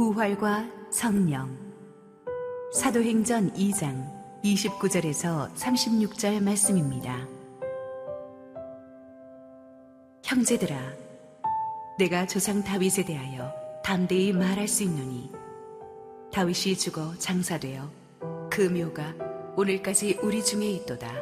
부활과 0.00 0.66
성령 0.90 1.54
사도행전 2.72 3.52
2장 3.52 4.10
29절에서 4.42 5.54
36절 5.54 6.42
말씀입니다. 6.42 7.28
형제들아 10.24 10.74
내가 11.98 12.26
조상 12.26 12.64
다윗에 12.64 13.04
대하여 13.04 13.52
담대히 13.84 14.32
말할 14.32 14.66
수 14.68 14.84
있노니 14.84 15.30
다윗이 16.32 16.78
죽어 16.78 17.14
장사되어 17.18 17.90
그 18.50 18.62
묘가 18.62 19.12
오늘까지 19.54 20.20
우리 20.22 20.42
중에 20.42 20.66
있도다. 20.66 21.12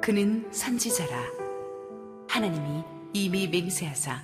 그는 0.00 0.50
선지자라 0.50 1.22
하나님이 2.30 2.82
이미 3.12 3.46
맹세하사 3.46 4.22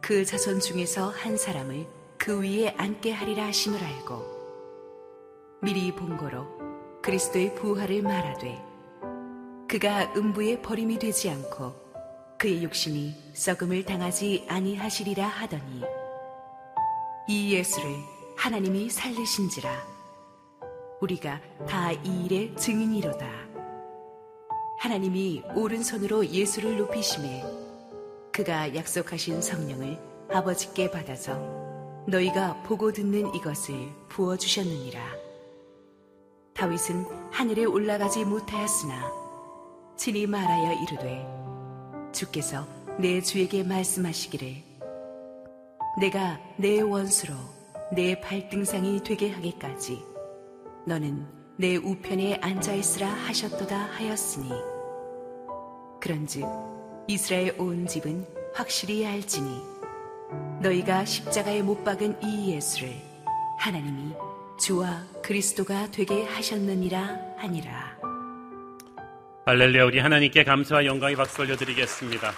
그 0.00 0.24
자손 0.24 0.60
중에서 0.60 1.10
한 1.10 1.36
사람을 1.36 1.99
그 2.20 2.42
위에 2.42 2.68
앉게 2.76 3.12
하리라 3.12 3.46
하심을 3.46 3.82
알고 3.82 5.58
미리 5.62 5.90
본거로 5.90 7.00
그리스도의 7.00 7.54
부활을 7.54 8.02
말하되 8.02 8.62
그가 9.66 10.12
음부에 10.14 10.60
버림이 10.60 10.98
되지 10.98 11.30
않고 11.30 11.72
그의 12.38 12.62
욕심이 12.62 13.14
썩음을 13.32 13.84
당하지 13.86 14.44
아니하시리라 14.48 15.26
하더니 15.26 15.82
이 17.26 17.54
예수를 17.54 17.88
하나님이 18.36 18.90
살리신지라 18.90 19.70
우리가 21.00 21.40
다 21.66 21.92
이 21.92 22.26
일의 22.26 22.54
증인이로다. 22.56 23.26
하나님이 24.78 25.42
오른손으로 25.54 26.26
예수를 26.26 26.76
높이심에 26.76 27.42
그가 28.30 28.74
약속하신 28.74 29.40
성령을 29.40 29.98
아버지께 30.30 30.90
받아서 30.90 31.69
너희가 32.06 32.62
보고 32.62 32.92
듣는 32.92 33.34
이것을 33.34 33.74
부어 34.08 34.36
주셨느니라. 34.36 35.00
다윗은 36.54 37.06
하늘에 37.30 37.64
올라가지 37.64 38.24
못하였으나 38.24 39.10
친히 39.96 40.26
말하여 40.26 40.72
이르되 40.82 41.26
주께서 42.12 42.66
내 42.98 43.20
주에게 43.20 43.62
말씀하시기를 43.62 44.70
내가 46.00 46.38
내 46.58 46.80
원수로 46.80 47.34
내 47.92 48.20
발등상이 48.20 49.02
되게 49.02 49.30
하기까지 49.30 50.04
너는 50.86 51.26
내 51.56 51.76
우편에 51.76 52.38
앉아 52.42 52.74
있으라 52.74 53.08
하셨도다 53.08 53.76
하였으니 53.76 54.50
그런즉 56.00 56.44
이스라엘 57.08 57.58
온 57.58 57.86
집은 57.86 58.26
확실히 58.54 59.06
알지니 59.06 59.69
너희가 60.62 61.04
십자가에 61.04 61.62
못 61.62 61.82
박은 61.84 62.22
이 62.22 62.54
예수를 62.54 62.92
하나님이 63.58 64.14
주와 64.60 65.04
그리스도가 65.22 65.90
되게 65.90 66.24
하셨느니라 66.24 67.18
하니라. 67.38 67.98
할렐루야 69.46 69.84
우리 69.84 69.98
하나님께 69.98 70.44
감사와 70.44 70.84
영광의 70.84 71.16
박수 71.16 71.42
올려드리겠습니다. 71.42 72.32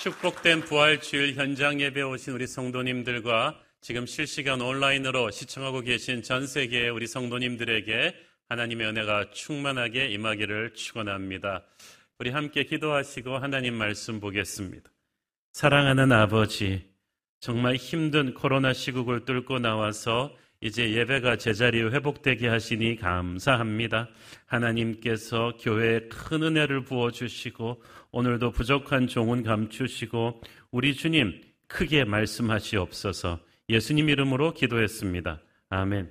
축복된 0.00 0.60
부활주일 0.60 1.34
현장 1.34 1.80
예배 1.80 2.02
오신 2.02 2.32
우리 2.34 2.46
성도님들과 2.46 3.58
지금 3.80 4.06
실시간 4.06 4.60
온라인으로 4.60 5.32
시청하고 5.32 5.80
계신 5.80 6.22
전 6.22 6.46
세계의 6.46 6.90
우리 6.90 7.06
성도님들에게 7.08 8.14
하나님의 8.48 8.86
은혜가 8.86 9.30
충만하게 9.32 10.06
임하기를 10.06 10.74
축원합니다. 10.74 11.64
우리 12.18 12.30
함께 12.30 12.64
기도하시고 12.64 13.36
하나님 13.36 13.74
말씀 13.74 14.20
보겠습니다. 14.20 14.90
사랑하는 15.52 16.12
아버지, 16.12 16.88
정말 17.40 17.76
힘든 17.76 18.32
코로나 18.32 18.72
시국을 18.72 19.26
뚫고 19.26 19.58
나와서 19.58 20.34
이제 20.62 20.92
예배가 20.92 21.36
제자리에 21.36 21.82
회복되게 21.82 22.48
하시니 22.48 22.96
감사합니다. 22.96 24.08
하나님께서 24.46 25.58
교회에 25.60 26.08
큰 26.08 26.42
은혜를 26.42 26.84
부어주시고 26.84 27.82
오늘도 28.12 28.50
부족한 28.52 29.08
종은 29.08 29.42
감추시고 29.42 30.40
우리 30.70 30.94
주님 30.94 31.38
크게 31.66 32.04
말씀하시옵소서 32.04 33.40
예수님 33.68 34.08
이름으로 34.08 34.54
기도했습니다. 34.54 35.42
아멘. 35.68 36.10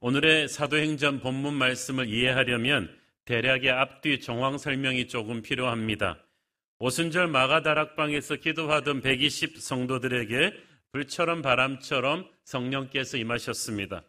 오늘의 0.00 0.48
사도행전 0.48 1.20
본문 1.20 1.52
말씀을 1.52 2.08
이해하려면 2.08 3.01
대략의 3.24 3.70
앞뒤 3.70 4.20
정황 4.20 4.58
설명이 4.58 5.08
조금 5.08 5.42
필요합니다. 5.42 6.18
오순절 6.78 7.28
마가다락방에서 7.28 8.36
기도하던 8.36 9.02
120 9.02 9.58
성도들에게 9.58 10.52
불처럼 10.90 11.40
바람처럼 11.40 12.28
성령께서 12.44 13.16
임하셨습니다. 13.16 14.02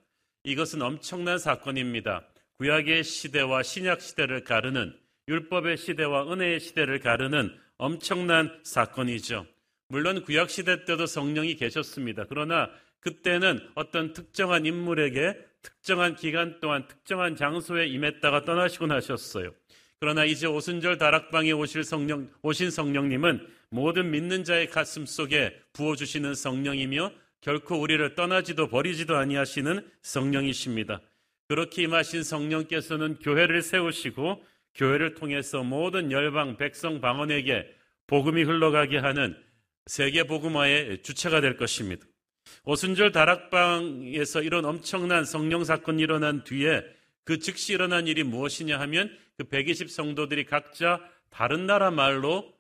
이것은 0.43 0.81
엄청난 0.81 1.37
사건입니다. 1.37 2.27
구약의 2.57 3.03
시대와 3.03 3.63
신약 3.63 4.01
시대를 4.01 4.43
가르는 4.43 4.97
율법의 5.27 5.77
시대와 5.77 6.31
은혜의 6.31 6.59
시대를 6.59 6.99
가르는 6.99 7.55
엄청난 7.77 8.59
사건이죠. 8.63 9.45
물론 9.87 10.23
구약 10.23 10.49
시대 10.49 10.85
때도 10.85 11.05
성령이 11.05 11.55
계셨습니다. 11.55 12.25
그러나 12.27 12.69
그때는 12.99 13.59
어떤 13.75 14.13
특정한 14.13 14.65
인물에게 14.65 15.37
특정한 15.63 16.15
기간 16.15 16.59
동안 16.59 16.87
특정한 16.87 17.35
장소에 17.35 17.87
임했다가 17.87 18.45
떠나시고 18.45 18.85
나셨어요. 18.87 19.53
그러나 19.99 20.25
이제 20.25 20.45
오순절 20.45 20.97
다락방에 20.97 21.53
오실 21.53 21.83
성령, 21.83 22.29
오신 22.41 22.69
성령님은 22.69 23.47
모든 23.69 24.11
믿는 24.11 24.43
자의 24.43 24.67
가슴 24.67 25.05
속에 25.05 25.57
부어주시는 25.73 26.35
성령이며 26.35 27.11
결코 27.41 27.79
우리를 27.81 28.13
떠나지도 28.15 28.67
버리지도 28.67 29.15
아니하시는 29.15 29.89
성령이십니다. 30.01 31.01
그렇게 31.47 31.83
임하신 31.83 32.23
성령께서는 32.23 33.19
교회를 33.19 33.61
세우시고 33.61 34.45
교회를 34.75 35.13
통해서 35.15 35.63
모든 35.63 36.11
열방 36.11 36.57
백성 36.57 36.99
방언에게 36.99 37.73
복음이 38.07 38.43
흘러가게 38.43 38.97
하는 38.97 39.37
세계 39.85 40.23
복음화의 40.23 41.01
주체가 41.03 41.41
될 41.41 41.57
것입니다. 41.57 42.05
오순절 42.65 43.11
다락방에서 43.11 44.41
이런 44.41 44.65
엄청난 44.65 45.25
성령 45.25 45.63
사건이 45.63 46.01
일어난 46.01 46.43
뒤에 46.43 46.83
그 47.25 47.39
즉시 47.39 47.73
일어난 47.73 48.07
일이 48.07 48.23
무엇이냐 48.23 48.79
하면 48.81 49.15
그 49.37 49.45
120 49.45 49.89
성도들이 49.89 50.45
각자 50.45 50.99
다른 51.29 51.65
나라 51.65 51.91
말로 51.91 52.53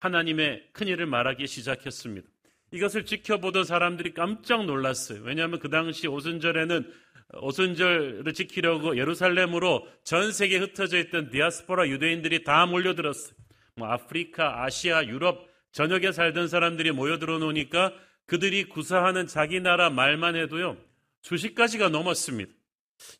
하나님의 0.00 0.68
큰 0.72 0.88
일을 0.88 1.06
말하기 1.06 1.46
시작했습니다. 1.46 2.28
이것을 2.72 3.06
지켜보던 3.06 3.64
사람들이 3.64 4.12
깜짝 4.12 4.64
놀랐어요. 4.66 5.22
왜냐하면 5.22 5.58
그 5.58 5.70
당시 5.70 6.06
오순절에는 6.06 6.92
오순절을 7.40 8.32
지키려고 8.34 8.96
예루살렘으로 8.96 9.86
전 10.04 10.32
세계에 10.32 10.58
흩어져 10.58 10.98
있던 10.98 11.30
디아스포라 11.30 11.88
유대인들이 11.88 12.44
다 12.44 12.66
몰려들었어요. 12.66 13.34
뭐 13.76 13.88
아프리카, 13.88 14.64
아시아, 14.64 15.04
유럽 15.06 15.48
전역에 15.72 16.12
살던 16.12 16.48
사람들이 16.48 16.92
모여들어 16.92 17.38
놓으니까 17.38 17.92
그들이 18.28 18.64
구사하는 18.64 19.26
자기 19.26 19.58
나라 19.60 19.88
말만 19.88 20.36
해도요, 20.36 20.76
수십 21.22 21.54
가지가 21.54 21.88
넘었습니다. 21.88 22.52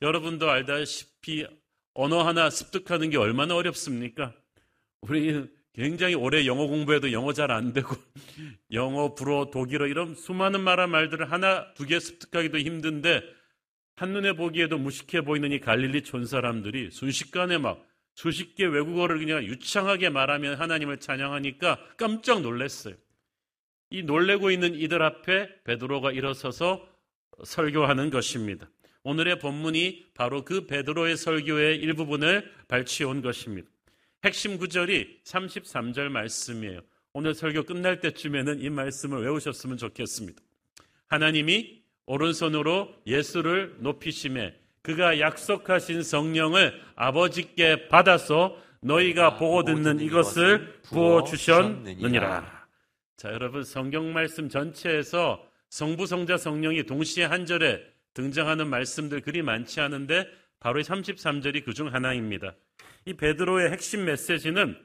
여러분도 0.02 0.50
알다시피 0.50 1.46
언어 1.94 2.22
하나 2.22 2.50
습득하는 2.50 3.08
게 3.10 3.16
얼마나 3.16 3.56
어렵습니까? 3.56 4.34
우리 5.00 5.48
굉장히 5.72 6.14
오래 6.14 6.44
영어 6.44 6.66
공부해도 6.66 7.10
영어 7.12 7.32
잘 7.32 7.50
안 7.50 7.72
되고, 7.72 7.96
영어, 8.72 9.14
불어, 9.14 9.50
독일어 9.50 9.86
이런 9.86 10.14
수많은 10.14 10.60
말한 10.60 10.90
말들을 10.90 11.32
하나, 11.32 11.72
두 11.74 11.86
개 11.86 11.98
습득하기도 11.98 12.58
힘든데, 12.58 13.22
한눈에 13.96 14.34
보기에도 14.34 14.76
무식해 14.78 15.22
보이는 15.22 15.50
이 15.52 15.58
갈릴리 15.58 16.02
촌 16.02 16.26
사람들이 16.26 16.90
순식간에 16.90 17.58
막 17.58 17.82
수십 18.14 18.56
개 18.56 18.66
외국어를 18.66 19.18
그냥 19.18 19.42
유창하게 19.44 20.10
말하면 20.10 20.56
하나님을 20.60 20.98
찬양하니까 21.00 21.78
깜짝 21.96 22.42
놀랐어요. 22.42 22.94
이 23.90 24.02
놀래고 24.02 24.50
있는 24.50 24.74
이들 24.74 25.02
앞에 25.02 25.62
베드로가 25.64 26.12
일어서서 26.12 26.86
설교하는 27.44 28.10
것입니다. 28.10 28.68
오늘의 29.02 29.38
본문이 29.38 30.06
바로 30.14 30.44
그 30.44 30.66
베드로의 30.66 31.16
설교의 31.16 31.78
일부분을 31.78 32.50
발치온 32.68 33.22
것입니다. 33.22 33.68
핵심 34.24 34.58
구절이 34.58 35.20
33절 35.24 36.08
말씀이에요. 36.08 36.80
오늘 37.12 37.34
설교 37.34 37.62
끝날 37.62 38.00
때쯤에는 38.00 38.60
이 38.60 38.68
말씀을 38.68 39.22
외우셨으면 39.22 39.78
좋겠습니다. 39.78 40.42
하나님이 41.06 41.82
오른손으로 42.06 42.94
예수를 43.06 43.76
높이심에 43.80 44.54
그가 44.82 45.20
약속하신 45.20 46.02
성령을 46.02 46.80
아버지께 46.96 47.88
받아서 47.88 48.56
너희가 48.80 49.36
보고 49.36 49.64
듣는 49.64 50.00
이것을 50.00 50.80
부어 50.82 51.24
주셨느니라. 51.24 52.57
자, 53.18 53.32
여러분 53.32 53.64
성경 53.64 54.12
말씀 54.12 54.48
전체에서 54.48 55.44
성부, 55.70 56.06
성자, 56.06 56.36
성령이 56.36 56.84
동시에 56.84 57.24
한 57.24 57.46
절에 57.46 57.84
등장하는 58.14 58.68
말씀들 58.68 59.22
그리 59.22 59.42
많지 59.42 59.80
않은데 59.80 60.28
바로 60.60 60.80
33절이 60.80 61.64
그 61.64 61.74
중 61.74 61.92
하나입니다. 61.92 62.54
이 63.06 63.14
베드로의 63.14 63.72
핵심 63.72 64.04
메시지는 64.04 64.80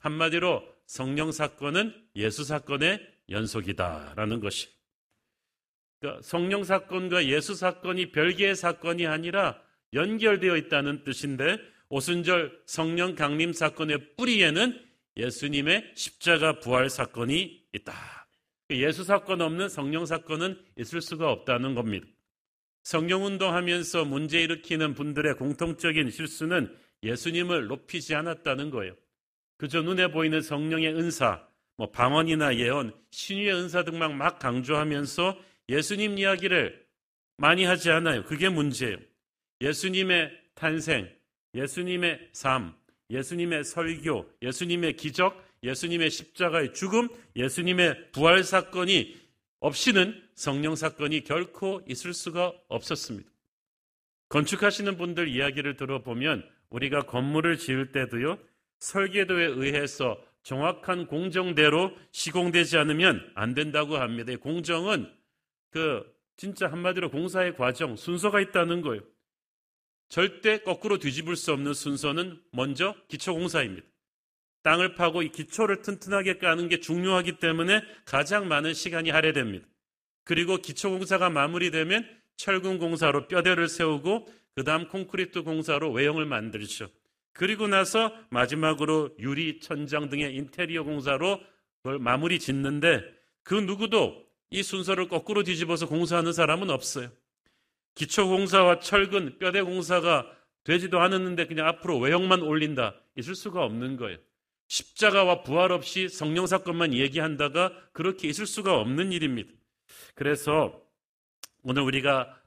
한마디로 0.00 0.64
성령 0.86 1.30
사건은 1.30 1.94
예수 2.16 2.42
사건의 2.42 3.00
연속이다라는 3.30 4.40
것이. 4.40 4.68
그러니까 6.00 6.22
성령 6.22 6.64
사건과 6.64 7.26
예수 7.26 7.54
사건이 7.54 8.10
별개의 8.10 8.56
사건이 8.56 9.06
아니라 9.06 9.62
연결되어 9.92 10.56
있다는 10.56 11.04
뜻인데 11.04 11.58
오순절 11.88 12.62
성령 12.66 13.14
강림 13.14 13.52
사건의 13.52 14.16
뿌리에는 14.16 14.85
예수님의 15.16 15.92
십자가 15.94 16.60
부활 16.60 16.90
사건이 16.90 17.64
있다. 17.72 17.94
예수 18.70 19.04
사건 19.04 19.40
없는 19.40 19.68
성령 19.68 20.06
사건은 20.06 20.60
있을 20.78 21.00
수가 21.00 21.30
없다는 21.30 21.74
겁니다. 21.74 22.06
성령 22.82 23.24
운동하면서 23.24 24.04
문제 24.04 24.42
일으키는 24.42 24.94
분들의 24.94 25.34
공통적인 25.36 26.10
실수는 26.10 26.76
예수님을 27.02 27.66
높이지 27.66 28.14
않았다는 28.14 28.70
거예요. 28.70 28.94
그저 29.58 29.82
눈에 29.82 30.10
보이는 30.10 30.40
성령의 30.40 30.94
은사, 30.94 31.46
뭐 31.76 31.90
방언이나 31.90 32.56
예언, 32.56 32.94
신유의 33.10 33.54
은사 33.54 33.84
등만 33.84 34.16
막 34.16 34.38
강조하면서 34.38 35.38
예수님 35.68 36.18
이야기를 36.18 36.84
많이 37.38 37.64
하지 37.64 37.90
않아요. 37.90 38.24
그게 38.24 38.48
문제예요. 38.48 38.98
예수님의 39.60 40.30
탄생, 40.54 41.10
예수님의 41.54 42.30
삶, 42.32 42.74
예수님의 43.10 43.64
설교, 43.64 44.26
예수님의 44.42 44.96
기적, 44.96 45.44
예수님의 45.62 46.10
십자가의 46.10 46.74
죽음, 46.74 47.08
예수님의 47.34 48.12
부활 48.12 48.44
사건이 48.44 49.16
없이는 49.60 50.22
성령 50.34 50.76
사건이 50.76 51.24
결코 51.24 51.80
있을 51.88 52.12
수가 52.12 52.52
없었습니다. 52.68 53.28
건축하시는 54.28 54.96
분들 54.96 55.28
이야기를 55.28 55.76
들어보면 55.76 56.48
우리가 56.70 57.02
건물을 57.02 57.58
지을 57.58 57.92
때도요, 57.92 58.38
설계도에 58.78 59.46
의해서 59.46 60.20
정확한 60.42 61.06
공정대로 61.06 61.96
시공되지 62.12 62.76
않으면 62.76 63.30
안 63.34 63.54
된다고 63.54 63.96
합니다. 63.96 64.32
공정은 64.36 65.10
그 65.70 66.04
진짜 66.36 66.70
한마디로 66.70 67.10
공사의 67.10 67.56
과정, 67.56 67.96
순서가 67.96 68.40
있다는 68.40 68.82
거예요. 68.82 69.02
절대 70.08 70.58
거꾸로 70.58 70.98
뒤집을 70.98 71.36
수 71.36 71.52
없는 71.52 71.74
순서는 71.74 72.40
먼저 72.52 72.94
기초공사입니다. 73.08 73.86
땅을 74.62 74.94
파고 74.94 75.22
이 75.22 75.30
기초를 75.30 75.82
튼튼하게 75.82 76.38
까는 76.38 76.68
게 76.68 76.80
중요하기 76.80 77.38
때문에 77.38 77.82
가장 78.04 78.48
많은 78.48 78.74
시간이 78.74 79.10
할애됩니다. 79.10 79.66
그리고 80.24 80.56
기초공사가 80.56 81.30
마무리되면 81.30 82.08
철근 82.36 82.78
공사로 82.78 83.28
뼈대를 83.28 83.68
세우고 83.68 84.26
그 84.54 84.64
다음 84.64 84.88
콘크리트 84.88 85.42
공사로 85.42 85.92
외형을 85.92 86.26
만들죠. 86.26 86.88
그리고 87.32 87.68
나서 87.68 88.12
마지막으로 88.30 89.10
유리, 89.18 89.60
천장 89.60 90.08
등의 90.08 90.34
인테리어 90.34 90.82
공사로 90.82 91.40
그걸 91.82 91.98
마무리 91.98 92.38
짓는데 92.38 93.02
그 93.42 93.54
누구도 93.54 94.26
이 94.50 94.62
순서를 94.62 95.08
거꾸로 95.08 95.42
뒤집어서 95.42 95.86
공사하는 95.86 96.32
사람은 96.32 96.70
없어요. 96.70 97.10
기초 97.96 98.28
공사와 98.28 98.78
철근, 98.78 99.38
뼈대 99.40 99.62
공사가 99.62 100.30
되지도 100.62 101.00
않았는데 101.00 101.46
그냥 101.46 101.66
앞으로 101.66 101.98
외형만 101.98 102.42
올린다. 102.42 102.94
있을 103.16 103.34
수가 103.34 103.64
없는 103.64 103.96
거예요. 103.96 104.18
십자가와 104.68 105.42
부활 105.42 105.72
없이 105.72 106.08
성령 106.08 106.46
사건만 106.46 106.92
얘기한다가 106.92 107.72
그렇게 107.92 108.28
있을 108.28 108.46
수가 108.46 108.78
없는 108.78 109.12
일입니다. 109.12 109.50
그래서 110.14 110.82
오늘 111.62 111.82
우리가 111.82 112.38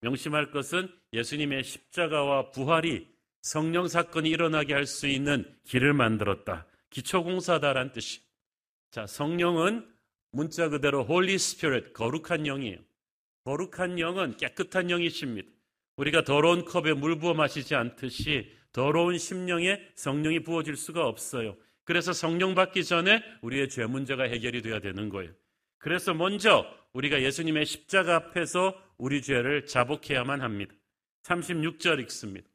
명심할 0.00 0.50
것은 0.50 0.88
예수님의 1.12 1.64
십자가와 1.64 2.50
부활이 2.50 3.08
성령 3.40 3.88
사건이 3.88 4.28
일어나게 4.30 4.72
할 4.72 4.86
수 4.86 5.08
있는 5.08 5.44
길을 5.64 5.94
만들었다. 5.94 6.66
기초공사다란 6.90 7.92
뜻이. 7.92 8.20
자, 8.90 9.06
성령은 9.06 9.90
문자 10.30 10.68
그대로 10.68 11.06
Holy 11.08 11.34
Spirit, 11.34 11.92
거룩한 11.92 12.44
영이에요. 12.44 12.78
거룩한 13.44 13.98
영은 13.98 14.36
깨끗한 14.36 14.90
영이십니다. 14.90 15.48
우리가 15.96 16.24
더러운 16.24 16.64
컵에 16.64 16.94
물 16.94 17.18
부어 17.18 17.34
마시지 17.34 17.74
않듯이 17.74 18.50
더러운 18.72 19.18
심령에 19.18 19.80
성령이 19.94 20.40
부어질 20.40 20.76
수가 20.76 21.06
없어요. 21.06 21.56
그래서 21.84 22.12
성령 22.12 22.54
받기 22.54 22.84
전에 22.84 23.22
우리의 23.42 23.68
죄 23.68 23.84
문제가 23.86 24.24
해결이 24.24 24.62
돼야 24.62 24.80
되는 24.80 25.08
거예요. 25.08 25.32
그래서 25.78 26.14
먼저 26.14 26.64
우리가 26.92 27.22
예수님의 27.22 27.66
십자가 27.66 28.16
앞에서 28.16 28.80
우리 28.96 29.20
죄를 29.20 29.66
자복해야만 29.66 30.40
합니다. 30.40 30.74
36절 31.24 32.00
읽습니다. 32.02 32.48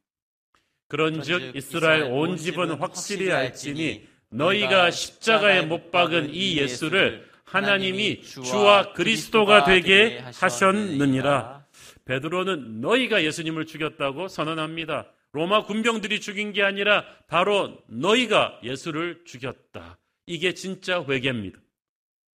그런즉 0.88 1.54
이스라엘 1.54 2.04
온 2.04 2.36
집은 2.38 2.70
확실히 2.72 3.30
알지니 3.30 4.08
너희가 4.30 4.90
십자가에 4.90 5.62
못 5.62 5.90
박은 5.90 6.30
이 6.32 6.56
예수를 6.56 7.27
하나님이 7.48 8.22
주와 8.22 8.92
그리스도가 8.92 9.64
되게 9.64 10.18
하셨느니라. 10.18 11.66
베드로는 12.04 12.80
너희가 12.80 13.24
예수님을 13.24 13.66
죽였다고 13.66 14.28
선언합니다. 14.28 15.06
로마 15.32 15.64
군병들이 15.64 16.20
죽인 16.20 16.52
게 16.52 16.62
아니라 16.62 17.04
바로 17.26 17.78
너희가 17.88 18.60
예수를 18.62 19.22
죽였다. 19.24 19.98
이게 20.26 20.54
진짜 20.54 21.04
회개입니다. 21.06 21.58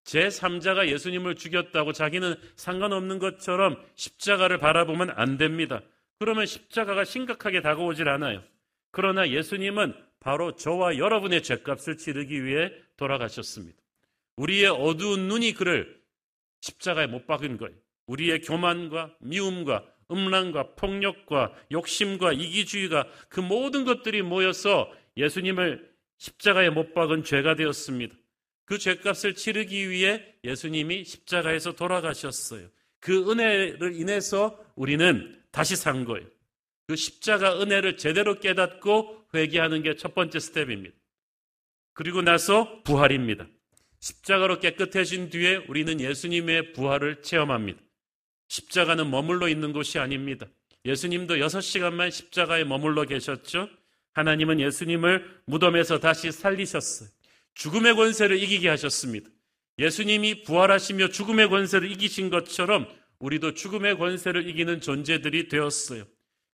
제3자가 0.06 0.88
예수님을 0.90 1.36
죽였다고 1.36 1.94
자기는 1.94 2.36
상관없는 2.56 3.20
것처럼 3.20 3.78
십자가를 3.96 4.58
바라보면 4.58 5.12
안 5.16 5.38
됩니다. 5.38 5.82
그러면 6.20 6.46
십자가가 6.46 7.04
심각하게 7.04 7.62
다가오질 7.62 8.10
않아요. 8.10 8.44
그러나 8.92 9.30
예수님은 9.30 9.94
바로 10.20 10.56
저와 10.56 10.98
여러분의 10.98 11.42
죄값을 11.44 11.98
치르기 11.98 12.46
위해 12.46 12.72
돌아가셨습니다. 12.98 13.83
우리의 14.38 14.68
어두운 14.68 15.28
눈이 15.28 15.54
그를 15.54 16.02
십자가에 16.62 17.08
못 17.08 17.28
박은 17.28 17.58
거예요. 17.58 17.76
우리의 18.08 18.42
교만과 18.42 19.16
미움과 19.20 19.86
음란과 20.12 20.76
폭력과 20.76 21.54
욕심과 21.72 22.34
이기주의가 22.34 23.08
그 23.30 23.40
모든 23.40 23.86
것들이 23.86 24.22
모여서 24.22 24.92
예수님을 25.18 25.92
십자가에 26.18 26.70
못 26.70 26.94
박은 26.94 27.24
죄가 27.24 27.56
되었습니다. 27.56 28.16
그 28.66 28.78
죄값을 28.78 29.36
치르기 29.36 29.90
위해 29.90 30.24
예수님이 30.44 31.04
십자가에서 31.04 31.74
돌아가셨어요. 31.74 32.68
그 33.00 33.30
은혜를 33.30 33.96
인해서 33.96 34.58
우리는 34.76 35.42
다시 35.52 35.76
산 35.76 36.06
거예요. 36.06 36.26
그 36.88 36.96
십자가 36.96 37.62
은혜를 37.62 37.98
제대로 37.98 38.40
깨닫고 38.40 39.28
회개하는 39.34 39.84
게 39.84 39.96
첫 39.96 40.14
번째 40.14 40.40
스텝입니다. 40.40 40.96
그리고 41.94 42.22
나서 42.22 42.82
부활입니다. 42.84 43.48
십자가로 44.04 44.60
깨끗해진 44.60 45.30
뒤에 45.30 45.64
우리는 45.70 46.02
예수님의 46.02 46.74
부활을 46.74 47.22
체험합니다. 47.22 47.80
십자가는 48.50 49.10
머물러 49.10 49.48
있는 49.48 49.72
곳이 49.72 49.98
아닙니다. 49.98 50.46
예수님도 50.84 51.36
6시간만 51.36 52.12
십자가에 52.12 52.66
머물러 52.66 53.06
계셨죠? 53.06 53.70
하나님은 54.12 54.60
예수님을 54.60 55.44
무덤에서 55.46 56.02
다시 56.02 56.34
살리셨어요. 56.34 57.08
죽음의 57.54 57.96
권세를 57.96 58.38
이기게 58.44 58.68
하셨습니다. 58.68 59.30
예수님이 59.80 60.44
부활하시며 60.44 61.08
죽음의 61.08 61.48
권세를 61.48 61.90
이기신 61.92 62.30
것처럼 62.30 62.90
우리도 63.20 63.54
죽음의 63.54 63.98
권세를 63.98 64.50
이기는 64.50 64.82
존재들이 64.82 65.48
되었어요. 65.48 66.04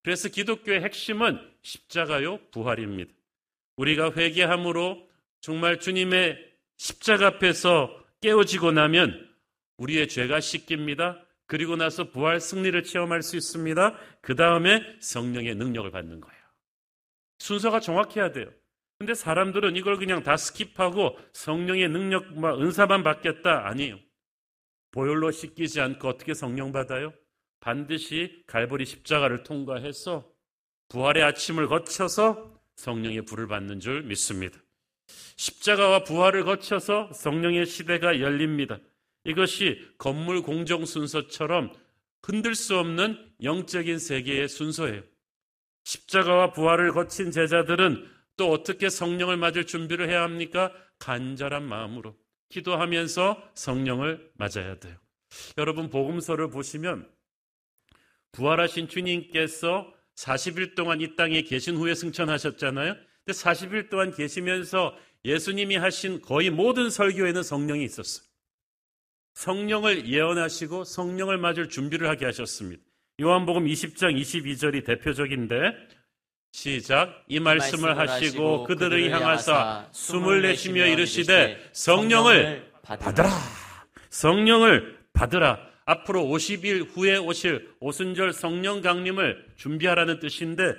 그래서 0.03 0.29
기독교의 0.29 0.81
핵심은 0.83 1.39
십자가요, 1.63 2.39
부활입니다. 2.51 3.11
우리가 3.77 4.11
회개함으로 4.15 5.09
정말 5.41 5.79
주님의 5.79 6.48
십자가 6.79 7.27
앞에서 7.27 7.93
깨어지고 8.21 8.71
나면 8.71 9.29
우리의 9.77 10.07
죄가 10.07 10.39
씻깁니다. 10.39 11.21
그리고 11.45 11.75
나서 11.75 12.09
부활 12.09 12.39
승리를 12.39 12.81
체험할 12.83 13.21
수 13.21 13.35
있습니다. 13.35 13.97
그 14.21 14.35
다음에 14.35 14.81
성령의 15.01 15.55
능력을 15.55 15.91
받는 15.91 16.21
거예요. 16.21 16.39
순서가 17.39 17.81
정확해야 17.81 18.31
돼요. 18.31 18.49
근데 18.97 19.13
사람들은 19.13 19.75
이걸 19.75 19.97
그냥 19.97 20.23
다 20.23 20.35
skip하고 20.35 21.15
성령의 21.33 21.89
능력과 21.89 22.57
은사만 22.57 23.03
받겠다. 23.03 23.67
아니에요. 23.67 23.99
보혈로 24.91 25.31
씻기지 25.31 25.81
않고 25.81 26.07
어떻게 26.07 26.33
성령 26.33 26.71
받아요? 26.71 27.13
반드시 27.59 28.43
갈보리 28.47 28.85
십자가를 28.85 29.43
통과해서 29.43 30.29
부활의 30.87 31.23
아침을 31.23 31.67
거쳐서 31.67 32.57
성령의 32.75 33.23
불을 33.23 33.47
받는 33.47 33.79
줄 33.79 34.03
믿습니다. 34.03 34.59
십자가와 35.37 36.03
부활을 36.03 36.43
거쳐서 36.43 37.11
성령의 37.13 37.65
시대가 37.65 38.19
열립니다. 38.19 38.79
이것이 39.23 39.79
건물 39.97 40.41
공정 40.41 40.85
순서처럼 40.85 41.73
흔들 42.21 42.55
수 42.55 42.77
없는 42.77 43.31
영적인 43.43 43.99
세계의 43.99 44.47
순서예요. 44.47 45.01
십자가와 45.83 46.51
부활을 46.51 46.91
거친 46.91 47.31
제자들은 47.31 48.07
또 48.37 48.51
어떻게 48.51 48.89
성령을 48.89 49.37
맞을 49.37 49.65
준비를 49.65 50.09
해야 50.09 50.23
합니까? 50.23 50.71
간절한 50.99 51.63
마음으로 51.63 52.15
기도하면서 52.49 53.51
성령을 53.53 54.31
맞아야 54.35 54.79
돼요. 54.79 54.97
여러분 55.57 55.89
복음서를 55.89 56.49
보시면 56.49 57.09
부활하신 58.31 58.87
주님께서 58.87 59.93
40일 60.15 60.75
동안 60.75 61.01
이 61.01 61.15
땅에 61.15 61.41
계신 61.41 61.75
후에 61.77 61.95
승천하셨잖아요. 61.95 62.95
근데 63.29 63.33
40일 63.33 63.89
동안 63.91 64.11
계시면서 64.11 64.95
예수님이 65.23 65.75
하신 65.75 66.21
거의 66.21 66.49
모든 66.49 66.89
설교에는 66.89 67.43
성령이 67.43 67.83
있었어요. 67.83 68.25
성령을 69.35 70.07
예언하시고 70.07 70.83
성령을 70.83 71.37
맞을 71.37 71.69
준비를 71.69 72.09
하게 72.09 72.25
하셨습니다. 72.25 72.81
요한복음 73.21 73.65
20장 73.65 74.19
22절이 74.19 74.83
대표적인데 74.83 75.57
시작 76.53 77.23
이 77.27 77.39
말씀을 77.39 77.99
하시고 77.99 78.63
그들을 78.63 79.11
향하사 79.11 79.87
숨을 79.91 80.41
내쉬며 80.41 80.87
이르시되 80.87 81.69
성령을 81.73 82.71
받으라 82.81 83.29
성령을 84.09 84.97
받으라 85.13 85.59
앞으로 85.85 86.23
50일 86.23 86.89
후에 86.95 87.17
오실 87.17 87.75
오순절 87.79 88.33
성령 88.33 88.81
강림을 88.81 89.53
준비하라는 89.55 90.19
뜻인데 90.19 90.73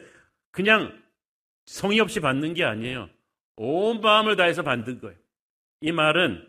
그냥 0.50 1.00
성의 1.70 2.00
없이 2.00 2.18
받는 2.18 2.54
게 2.54 2.64
아니에요. 2.64 3.08
온 3.54 4.00
마음을 4.00 4.34
다해서 4.34 4.64
받는 4.64 4.98
거예요. 5.00 5.16
이 5.82 5.92
말은 5.92 6.44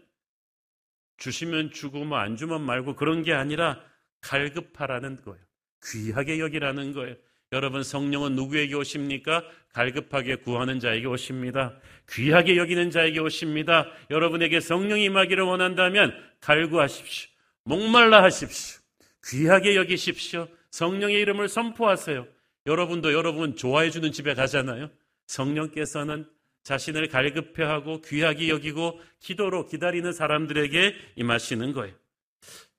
주시면 1.17 1.71
주고 1.71 2.03
뭐 2.03 2.17
안 2.17 2.35
주면 2.35 2.61
말고 2.63 2.95
그런 2.95 3.21
게 3.21 3.31
아니라 3.31 3.79
갈급하라는 4.21 5.21
거예요. 5.21 5.39
귀하게 5.85 6.39
여기라는 6.39 6.93
거예요. 6.93 7.15
여러분 7.51 7.83
성령은 7.83 8.33
누구에게 8.33 8.73
오십니까? 8.73 9.43
갈급하게 9.73 10.37
구하는 10.37 10.79
자에게 10.79 11.05
오십니다. 11.05 11.77
귀하게 12.09 12.57
여기는 12.57 12.89
자에게 12.89 13.19
오십니다. 13.19 13.91
여러분에게 14.09 14.59
성령이 14.59 15.03
임하기를 15.05 15.43
원한다면 15.43 16.15
갈구하십시오. 16.39 17.29
목말라 17.65 18.23
하십시오. 18.23 18.81
귀하게 19.27 19.75
여기십시오. 19.75 20.47
성령의 20.71 21.19
이름을 21.19 21.47
선포하세요. 21.47 22.25
여러분도 22.65 23.13
여러분 23.13 23.55
좋아해 23.55 23.91
주는 23.91 24.11
집에 24.11 24.33
가잖아요. 24.33 24.89
성령께서는 25.27 26.29
자신을 26.63 27.07
갈급해하고 27.07 28.01
귀하게 28.01 28.49
여기고 28.49 28.99
기도로 29.19 29.65
기다리는 29.65 30.11
사람들에게 30.13 30.95
임하시는 31.15 31.73
거예요. 31.73 31.95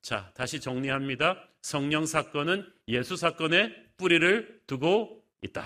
자, 0.01 0.31
다시 0.35 0.59
정리합니다. 0.59 1.47
성령 1.61 2.05
사건은 2.05 2.65
예수 2.87 3.15
사건에 3.15 3.73
뿌리를 3.97 4.61
두고 4.67 5.23
있다. 5.41 5.65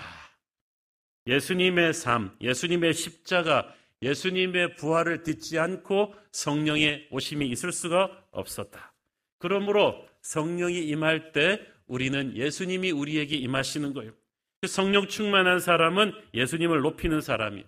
예수님의 1.26 1.92
삶, 1.92 2.36
예수님의 2.40 2.94
십자가, 2.94 3.74
예수님의 4.02 4.76
부활을 4.76 5.22
듣지 5.24 5.58
않고 5.58 6.14
성령의 6.32 7.08
오심이 7.10 7.48
있을 7.48 7.72
수가 7.72 8.26
없었다. 8.30 8.94
그러므로 9.38 10.06
성령이 10.22 10.86
임할 10.88 11.32
때 11.32 11.60
우리는 11.86 12.36
예수님이 12.36 12.90
우리에게 12.92 13.36
임하시는 13.36 13.92
거예요. 13.92 14.12
성령 14.66 15.06
충만한 15.06 15.60
사람은 15.60 16.12
예수님을 16.34 16.80
높이는 16.80 17.20
사람이에요. 17.20 17.64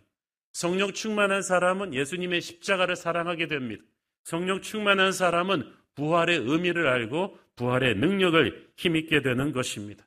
성령 0.53 0.93
충만한 0.93 1.43
사람은 1.43 1.95
예수님의 1.95 2.41
십자가를 2.41 2.97
사랑하게 2.97 3.47
됩니다. 3.47 3.85
성령 4.25 4.61
충만한 4.61 5.13
사람은 5.13 5.73
부활의 5.95 6.39
의미를 6.39 6.89
알고 6.89 7.39
부활의 7.55 7.97
능력을 7.97 8.73
힘있게 8.77 9.23
되는 9.23 9.53
것입니다. 9.53 10.05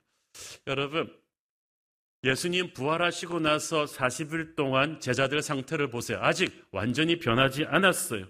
여러분, 0.67 1.13
예수님 2.23 2.73
부활하시고 2.73 3.39
나서 3.39 3.85
40일 3.85 4.55
동안 4.55 4.99
제자들 4.99 5.41
상태를 5.41 5.89
보세요. 5.89 6.19
아직 6.21 6.65
완전히 6.71 7.19
변하지 7.19 7.65
않았어요. 7.65 8.25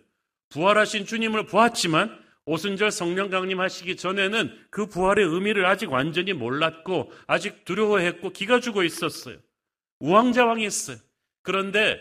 부활하신 0.50 1.06
주님을 1.06 1.48
보았지만 1.48 2.23
오순절 2.46 2.92
성령 2.92 3.30
강림하시기 3.30 3.96
전에는 3.96 4.68
그 4.70 4.86
부활의 4.88 5.26
의미를 5.26 5.66
아직 5.66 5.92
완전히 5.92 6.34
몰랐고 6.34 7.12
아직 7.26 7.64
두려워했고 7.64 8.32
기가 8.32 8.60
죽어 8.60 8.84
있었어요. 8.84 9.38
우왕좌왕했어요. 10.00 10.98
그런데 11.42 12.00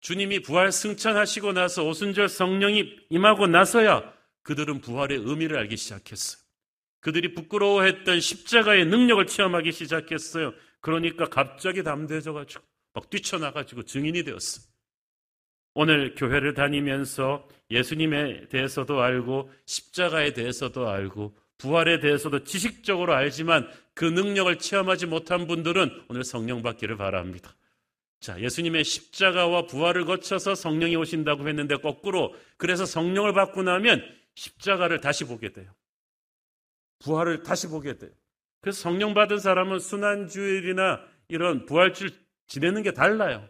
주님이 0.00 0.40
부활 0.40 0.72
승천하시고 0.72 1.52
나서 1.52 1.84
오순절 1.86 2.28
성령이 2.28 2.96
임하고 3.10 3.46
나서야 3.46 4.12
그들은 4.42 4.80
부활의 4.80 5.18
의미를 5.18 5.58
알기 5.58 5.76
시작했어요. 5.76 6.42
그들이 7.00 7.34
부끄러워했던 7.34 8.20
십자가의 8.20 8.86
능력을 8.86 9.26
체험하기 9.26 9.72
시작했어요. 9.72 10.54
그러니까 10.80 11.26
갑자기 11.26 11.82
담대해져가지고 11.82 12.64
막 12.94 13.10
뛰쳐나가지고 13.10 13.82
증인이 13.82 14.22
되었어요. 14.24 14.73
오늘 15.74 16.14
교회를 16.14 16.54
다니면서 16.54 17.46
예수님에 17.70 18.48
대해서도 18.48 19.00
알고 19.00 19.50
십자가에 19.66 20.32
대해서도 20.32 20.88
알고 20.88 21.36
부활에 21.58 21.98
대해서도 22.00 22.44
지식적으로 22.44 23.14
알지만 23.14 23.68
그 23.94 24.04
능력을 24.04 24.56
체험하지 24.58 25.06
못한 25.06 25.46
분들은 25.46 26.04
오늘 26.08 26.24
성령 26.24 26.62
받기를 26.62 26.96
바랍니다. 26.96 27.56
자, 28.20 28.40
예수님의 28.40 28.84
십자가와 28.84 29.66
부활을 29.66 30.04
거쳐서 30.04 30.54
성령이 30.54 30.96
오신다고 30.96 31.48
했는데 31.48 31.76
거꾸로 31.76 32.34
그래서 32.56 32.86
성령을 32.86 33.34
받고 33.34 33.62
나면 33.62 34.02
십자가를 34.34 35.00
다시 35.00 35.24
보게 35.24 35.52
돼요. 35.52 35.70
부활을 37.00 37.42
다시 37.42 37.68
보게 37.68 37.98
돼요. 37.98 38.10
그래서 38.60 38.80
성령 38.80 39.12
받은 39.12 39.38
사람은 39.38 39.78
순환주일이나 39.78 41.02
이런 41.28 41.66
부활주일 41.66 42.12
지내는 42.46 42.82
게 42.82 42.92
달라요. 42.92 43.46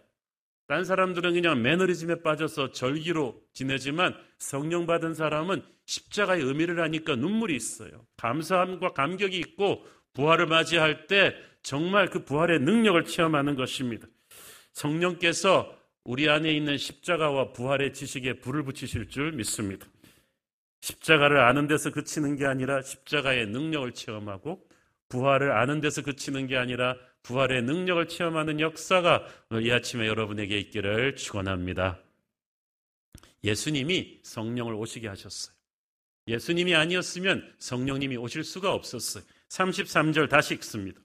딴 0.66 0.85
사람들은 0.85 1.35
그냥 1.35 1.62
매너리즘에 1.62 2.23
빠져서 2.23 2.73
절기로 2.73 3.40
지내지만 3.52 4.14
성령 4.38 4.87
받은 4.87 5.14
사람은 5.14 5.62
십자가의 5.85 6.42
의미를 6.42 6.80
하니까 6.80 7.16
눈물이 7.16 7.54
있어요. 7.54 8.06
감사함과 8.16 8.94
감격이 8.94 9.38
있고 9.38 9.85
부활을 10.14 10.47
맞이할 10.47 11.06
때 11.06 11.35
정말 11.62 12.09
그 12.09 12.25
부활의 12.25 12.61
능력을 12.61 13.04
체험하는 13.04 13.56
것입니다. 13.56 14.06
성령께서 14.73 15.76
우리 16.04 16.28
안에 16.28 16.52
있는 16.52 16.76
십자가와 16.76 17.52
부활의 17.52 17.92
지식에 17.92 18.35
불을 18.40 18.62
붙이실 18.64 19.09
줄 19.09 19.33
믿습니다. 19.33 19.87
십자가를 20.80 21.38
아는 21.40 21.66
데서 21.66 21.90
그치는 21.90 22.37
게 22.37 22.47
아니라 22.47 22.83
십자가의 22.83 23.47
능력을 23.47 23.92
체험하고 23.92 24.66
부활을 25.09 25.52
아는 25.52 25.80
데서 25.80 26.02
그치는 26.02 26.47
게 26.47 26.56
아니라 26.56 26.97
부활의 27.25 27.62
능력을 27.62 28.07
체험하는 28.07 28.61
역사가 28.61 29.26
오늘 29.50 29.66
이 29.66 29.73
아침에 29.73 30.07
여러분에게 30.07 30.59
있기를 30.59 31.16
축원합니다. 31.16 31.99
예수님이 33.43 34.21
성령을 34.23 34.75
오시게 34.75 35.09
하셨어요. 35.09 35.54
예수님이 36.28 36.75
아니었으면 36.75 37.52
성령님이 37.59 38.16
오실 38.19 38.45
수가 38.45 38.73
없었어요. 38.73 39.25
33절 39.49 40.28
다시 40.28 40.54
읽습니다. 40.54 41.00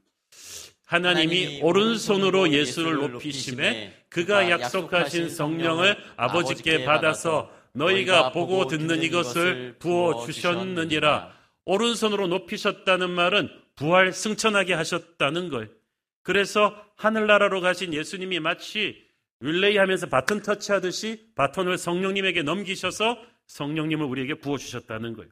하나님이 0.86 1.62
오른손으로 1.62 2.52
예수를 2.52 3.12
높이심에 3.12 4.06
그가 4.10 4.50
약속하신 4.50 5.30
성령을 5.30 5.98
아버지께 6.18 6.84
받아서 6.84 7.50
너희가 7.74 8.32
보고 8.32 8.68
듣는 8.68 9.04
이것을 9.04 9.76
부어 9.80 10.26
주셨느니라. 10.26 11.32
오른손으로 11.66 12.28
높이셨다는 12.28 13.10
말은 13.10 13.50
부활 13.76 14.12
승천하게 14.12 14.74
하셨다는 14.74 15.50
거예요. 15.50 15.79
그래서 16.22 16.76
하늘나라로 16.96 17.62
가신 17.62 17.94
예수님이 17.94 18.40
마치 18.40 19.08
윌레이 19.40 19.78
하면서 19.78 20.08
바톤 20.08 20.42
터치하듯이 20.42 21.32
바톤을 21.36 21.78
성령님에게 21.78 22.44
넘기셔서 22.44 23.18
성령님을 23.48 24.06
우리에게 24.06 24.36
부어주셨다는 24.36 25.14
거예요. 25.14 25.30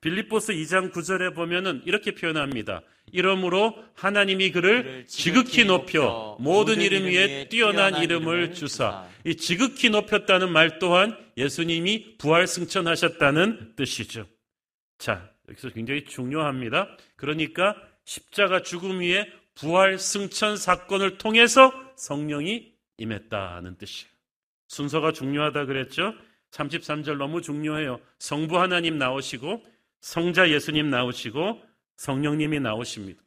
빌립보스 0.00 0.52
2장 0.52 0.92
9절에 0.92 1.34
보면은 1.34 1.82
이렇게 1.84 2.14
표현합니다. 2.14 2.82
이러므로 3.10 3.74
하나님이 3.94 4.52
그를 4.52 5.06
지극히 5.08 5.64
높여 5.64 6.36
모든 6.40 6.80
이름 6.80 7.04
위에 7.04 7.48
뛰어난 7.48 8.02
이름을 8.02 8.54
주사. 8.54 9.08
이 9.24 9.34
지극히 9.34 9.90
높였다는 9.90 10.52
말 10.52 10.78
또한 10.78 11.16
예수님이 11.36 12.16
부활 12.18 12.46
승천하셨다는 12.46 13.74
뜻이죠. 13.76 14.26
자, 14.98 15.30
여기서 15.48 15.70
굉장히 15.70 16.04
중요합니다. 16.04 16.96
그러니까 17.16 17.74
십자가 18.04 18.62
죽음 18.62 19.00
위에 19.00 19.26
부활 19.58 19.98
승천 19.98 20.56
사건을 20.56 21.18
통해서 21.18 21.72
성령이 21.96 22.72
임했다는 22.98 23.76
뜻이에요. 23.76 24.12
순서가 24.68 25.12
중요하다 25.12 25.66
그랬죠? 25.66 26.14
33절 26.52 27.16
너무 27.16 27.42
중요해요. 27.42 28.00
성부 28.20 28.58
하나님 28.60 28.98
나오시고 28.98 29.64
성자 30.00 30.50
예수님 30.50 30.90
나오시고 30.90 31.60
성령님이 31.96 32.60
나오십니다. 32.60 33.20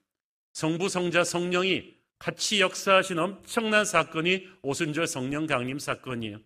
성부, 0.54 0.88
성자, 0.88 1.26
성령이 1.26 1.96
같이 2.18 2.62
역사하신 2.62 3.20
엄청난 3.20 3.84
사건이 3.84 4.48
오순절 4.62 5.08
성령 5.08 5.48
강림 5.48 5.80
사건이에요. 5.80 6.40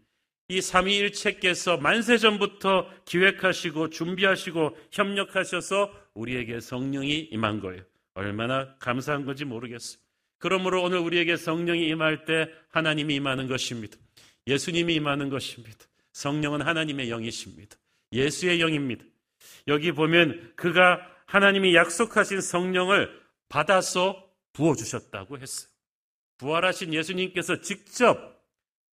이 0.48 0.62
삼위일체께서 0.62 1.78
만세 1.78 2.18
전부터 2.18 2.90
기획하시고 3.06 3.92
준비하시고 3.92 4.78
협력하셔서 4.92 5.92
우리에게 6.16 6.60
성령이 6.60 7.30
임한 7.32 7.60
거예요. 7.60 7.84
얼마나 8.16 8.76
감사한 8.80 9.26
건지 9.26 9.46
모르겠어요. 9.46 10.00
그러므로 10.40 10.84
오늘 10.84 10.98
우리에게 11.00 11.38
성령이 11.38 11.88
임할 11.88 12.26
때 12.26 12.50
하나님이 12.70 13.16
임하는 13.16 13.48
것입니다. 13.48 13.98
예수님이 14.48 14.96
임하는 14.96 15.30
것입니다. 15.30 15.86
성령은 16.14 16.62
하나님의 16.62 17.10
영이십니다. 17.10 17.78
예수의 18.12 18.62
영입니다. 18.62 19.04
여기 19.68 19.92
보면 19.92 20.54
그가 20.56 21.02
하나님이 21.26 21.76
약속하신 21.76 22.42
성령을 22.42 23.10
받아서 23.50 24.24
부어주셨다고 24.54 25.40
했어요. 25.40 25.70
부활하신 26.38 26.94
예수님께서 26.94 27.62
직접 27.62 28.44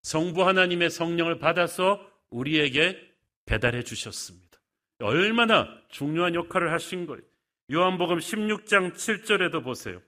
성부 0.03 0.47
하나님의 0.47 0.91
성령을 0.91 1.39
받아서 1.39 2.05
우리에게 2.31 2.99
배달해 3.47 3.83
주셨습니다. 3.83 4.59
얼마나 5.01 5.69
중요한 5.89 6.35
역할을 6.35 6.73
하신 6.73 7.07
거예요. 7.07 7.23
요한복음 7.73 8.19
16장 8.19 8.93
7절에도 8.93 9.65
보세요. 9.65 10.03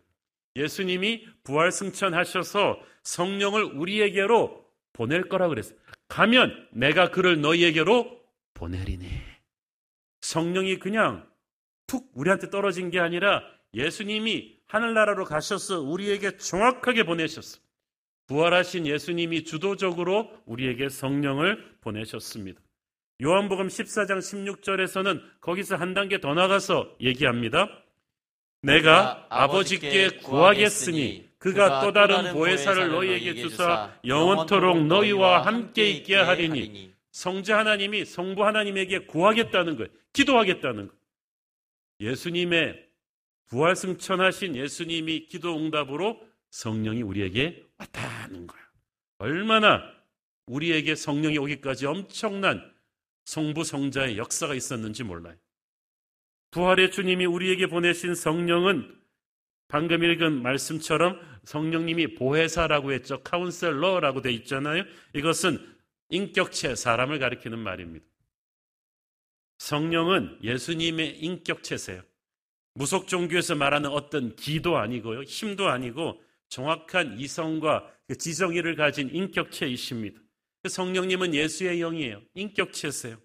예수님이 0.54 1.26
부활 1.44 1.72
승천하셔서 1.72 2.78
성령을 3.02 3.64
우리에게로 3.64 4.64
보낼 4.92 5.28
거라 5.28 5.48
그랬어요. 5.48 5.78
가면 6.08 6.68
내가 6.72 7.10
그를 7.10 7.40
너희에게로 7.40 8.20
보내리니. 8.52 9.08
성령이 10.20 10.78
그냥 10.78 11.26
툭 11.86 12.10
우리한테 12.14 12.50
떨어진 12.50 12.90
게 12.90 13.00
아니라 13.00 13.42
예수님이 13.72 14.58
하늘나라로 14.66 15.24
가셔서 15.24 15.80
우리에게 15.80 16.36
정확하게 16.36 17.04
보내셨어. 17.04 17.60
부활하신 18.26 18.86
예수님이 18.86 19.44
주도적으로 19.44 20.30
우리에게 20.46 20.88
성령을 20.90 21.76
보내셨습니다. 21.80 22.60
요한복음 23.24 23.68
14장 23.68 24.18
16절에서는 24.18 25.22
거기서 25.40 25.76
한 25.76 25.94
단계 25.94 26.20
더 26.20 26.34
나가서 26.34 26.94
얘기합니다. 27.00 27.70
내가 28.60 29.26
아버지께 29.30 30.18
구하겠으니 30.18 31.30
그가 31.38 31.80
또 31.80 31.92
다른 31.92 32.34
보혜사를 32.34 32.90
너희에게 32.90 33.34
주사 33.34 33.98
영원토록 34.04 34.86
너희와 34.86 35.46
함께 35.46 35.88
있게 35.90 36.16
하리니 36.16 36.92
성자 37.12 37.58
하나님이 37.58 38.04
성부 38.04 38.44
하나님에게 38.44 39.06
구하겠다는 39.06 39.76
거예요. 39.76 39.88
기도하겠다는 40.12 40.88
거예요. 40.88 41.00
예수님의 42.00 42.84
부활 43.46 43.74
승천하신 43.74 44.56
예수님이 44.56 45.28
기도 45.28 45.56
응답으로 45.56 46.20
성령이 46.50 47.02
우리에게 47.02 47.64
왔다는 47.78 48.46
거예요. 48.46 48.64
얼마나 49.18 49.82
우리에게 50.46 50.94
성령이 50.94 51.38
오기까지 51.38 51.86
엄청난 51.86 52.73
성부 53.24 53.64
성자의 53.64 54.18
역사가 54.18 54.54
있었는지 54.54 55.02
몰라요. 55.02 55.36
부활의 56.50 56.92
주님이 56.92 57.26
우리에게 57.26 57.66
보내신 57.66 58.14
성령은 58.14 59.00
방금 59.68 60.04
읽은 60.04 60.42
말씀처럼 60.42 61.20
성령님이 61.44 62.14
보혜사라고 62.14 62.92
했죠. 62.92 63.22
카운셀러라고 63.22 64.22
돼 64.22 64.32
있잖아요. 64.32 64.84
이것은 65.14 65.74
인격체, 66.10 66.76
사람을 66.76 67.18
가리키는 67.18 67.58
말입니다. 67.58 68.06
성령은 69.58 70.38
예수님의 70.42 71.18
인격체세요. 71.18 72.02
무속 72.74 73.08
종교에서 73.08 73.54
말하는 73.54 73.90
어떤 73.90 74.36
기도 74.36 74.76
아니고요. 74.76 75.22
힘도 75.22 75.68
아니고 75.68 76.22
정확한 76.48 77.18
이성과 77.18 77.90
그 78.06 78.16
지정의를 78.18 78.76
가진 78.76 79.08
인격체이십니다. 79.10 80.20
그 80.64 80.70
성령님은 80.70 81.34
예수의 81.34 81.80
영이에요. 81.80 82.22
인격체세요. 82.32 83.18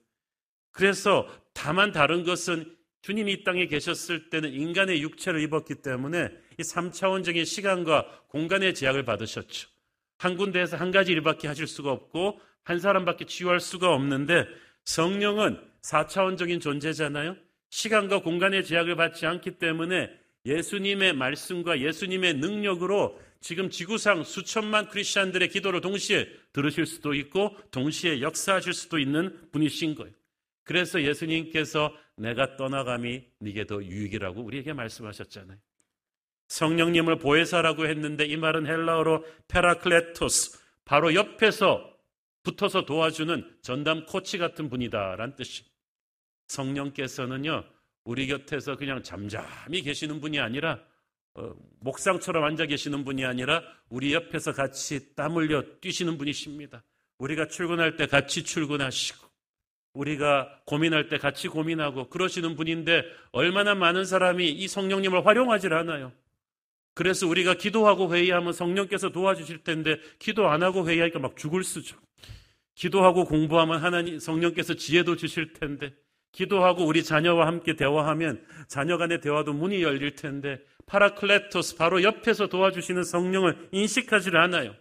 그래서 0.72 1.25
다만 1.53 1.93
다른 1.93 2.25
것은 2.25 2.75
주님이 3.01 3.31
이 3.31 3.43
땅에 3.46 3.65
계셨을 3.65 4.29
때는 4.29 4.51
인간의 4.51 5.01
육체를 5.01 5.41
입었기 5.43 5.75
때문에 5.75 6.31
이 6.58 6.62
3차원적인 6.62 7.46
시간과 7.46 8.25
공간의 8.27 8.75
제약을 8.75 9.05
받으셨죠. 9.05 9.69
한 10.17 10.36
군데에서 10.36 10.75
한 10.75 10.91
가지 10.91 11.13
일밖에 11.13 11.48
하실 11.48 11.65
수가 11.65 11.93
없고 11.93 12.41
한 12.65 12.81
사람밖에 12.81 13.24
치유할 13.24 13.62
수가 13.62 13.93
없는데 13.93 14.46
성령은 14.84 15.62
4차원적인 15.81 16.60
존재잖아요. 16.60 17.38
시간과 17.69 18.22
공간의 18.22 18.65
제약을 18.65 18.98
받지 18.98 19.25
않기 19.25 19.60
때문에 19.60 20.12
예수님의 20.46 21.13
말씀과 21.13 21.79
예수님의 21.79 22.34
능력으로 22.34 23.17
지금 23.41 23.69
지구상 23.69 24.24
수천만 24.24 24.89
크리스천들의 24.89 25.50
기도를 25.50 25.81
동시에 25.81 26.27
들으실 26.51 26.86
수도 26.86 27.13
있고 27.13 27.55
동시에 27.72 28.22
역사하실 28.22 28.74
수도 28.74 29.00
있는 29.00 29.50
분이신 29.51 29.96
거예요. 29.96 30.13
그래서 30.63 31.01
예수님께서 31.01 31.96
내가 32.18 32.57
떠나감이 32.57 33.24
네게 33.40 33.66
더 33.66 33.83
유익이라고 33.83 34.42
우리에게 34.42 34.74
말씀하셨잖아요. 34.74 35.57
성령님을 36.50 37.20
보혜사라고 37.20 37.87
했는데 37.87 38.25
이 38.25 38.35
말은 38.35 38.68
헬라어로 38.68 39.25
페라클레토스 39.48 40.59
바로 40.83 41.14
옆에서 41.14 41.96
붙어서 42.44 42.85
도와주는 42.85 43.59
전담 43.61 44.05
코치 44.05 44.37
같은 44.37 44.70
분이다라는 44.70 45.35
뜻이. 45.35 45.64
성령께서는요 46.48 47.64
우리 48.03 48.27
곁에서 48.27 48.75
그냥 48.75 49.03
잠잠히 49.03 49.81
계시는 49.81 50.20
분이 50.20 50.40
아니라 50.40 50.74
어, 50.74 50.83
목상처럼 51.79 52.44
앉아 52.44 52.65
계시는 52.65 53.05
분이 53.05 53.25
아니라 53.25 53.63
우리 53.89 54.13
옆에서 54.13 54.53
같이 54.53 55.15
땀 55.15 55.35
흘려 55.35 55.63
뛰시는 55.81 56.18
분이십니다. 56.18 56.83
우리가 57.18 57.48
출근할 57.48 57.96
때 57.96 58.07
같이 58.07 58.44
출근하시고 58.44 59.27
우리가 59.94 60.61
고민할 60.65 61.09
때 61.09 61.18
같이 61.18 61.48
고민하고 61.48 62.09
그러시는 62.09 62.55
분인데 62.55 63.03
얼마나 63.31 63.75
많은 63.75 64.05
사람이 64.05 64.50
이 64.50 64.68
성령님을 64.68 65.25
활용하질 65.25 65.74
않아요. 65.74 66.11
그래서 66.94 67.27
우리가 67.27 67.53
기도하고 67.53 68.13
회의하면 68.13 68.53
성령께서 68.53 69.09
도와주실 69.09 69.63
텐데 69.63 70.00
기도 70.20 70.48
안 70.48 70.63
하고 70.63 70.87
회의하니까 70.87 71.20
막 71.20 71.37
죽을 71.37 71.63
쓰죠. 71.63 71.98
기도하고 72.75 73.25
공부하면 73.25 73.81
하나님 73.81 74.20
성령께서 74.20 74.74
지혜도 74.74 75.15
주실 75.15 75.53
텐데 75.53 75.94
기도하고 76.31 76.85
우리 76.85 77.03
자녀와 77.03 77.48
함께 77.48 77.75
대화하면 77.75 78.46
자녀 78.68 78.98
간의 78.98 79.22
대화도 79.22 79.53
문이 79.53 79.81
열릴 79.81 80.15
텐데 80.15 80.59
파라클레토스 80.85 81.75
바로 81.77 82.03
옆에서 82.03 82.48
도와주시는 82.48 83.03
성령을 83.03 83.70
인식하지 83.72 84.31
않아요. 84.33 84.75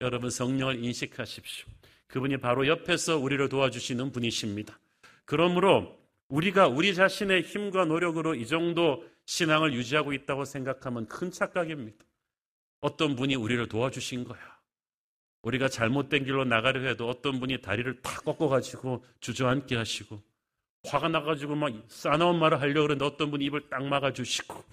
여러분 0.00 0.30
성령을 0.30 0.82
인식하십시오. 0.84 1.66
그분이 2.08 2.38
바로 2.38 2.66
옆에서 2.66 3.18
우리를 3.18 3.48
도와주시는 3.48 4.12
분이십니다. 4.12 4.78
그러므로 5.24 5.98
우리가 6.28 6.68
우리 6.68 6.94
자신의 6.94 7.42
힘과 7.42 7.84
노력으로 7.84 8.34
이 8.34 8.46
정도 8.46 9.04
신앙을 9.26 9.72
유지하고 9.72 10.12
있다고 10.12 10.44
생각하면 10.44 11.06
큰 11.06 11.30
착각입니다. 11.30 12.04
어떤 12.80 13.16
분이 13.16 13.34
우리를 13.34 13.66
도와주신 13.68 14.24
거야. 14.24 14.38
우리가 15.42 15.68
잘못된 15.68 16.24
길로 16.24 16.44
나가려 16.44 16.80
해도 16.88 17.08
어떤 17.08 17.38
분이 17.38 17.60
다리를 17.60 18.00
탁 18.02 18.24
꺾어가지고 18.24 19.04
주저앉게 19.20 19.76
하시고 19.76 20.22
화가 20.84 21.08
나가지고 21.08 21.54
막 21.54 21.72
싸나운 21.88 22.38
말을 22.38 22.60
하려고 22.60 22.82
그러는데 22.82 23.04
어떤 23.04 23.30
분이 23.30 23.44
입을 23.46 23.68
딱 23.68 23.84
막아주시고 23.84 24.64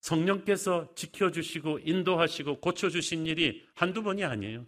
성령께서 0.00 0.88
지켜주시고 0.94 1.80
인도하시고 1.84 2.60
고쳐주신 2.60 3.26
일이 3.26 3.66
한두 3.74 4.02
번이 4.02 4.24
아니에요. 4.24 4.66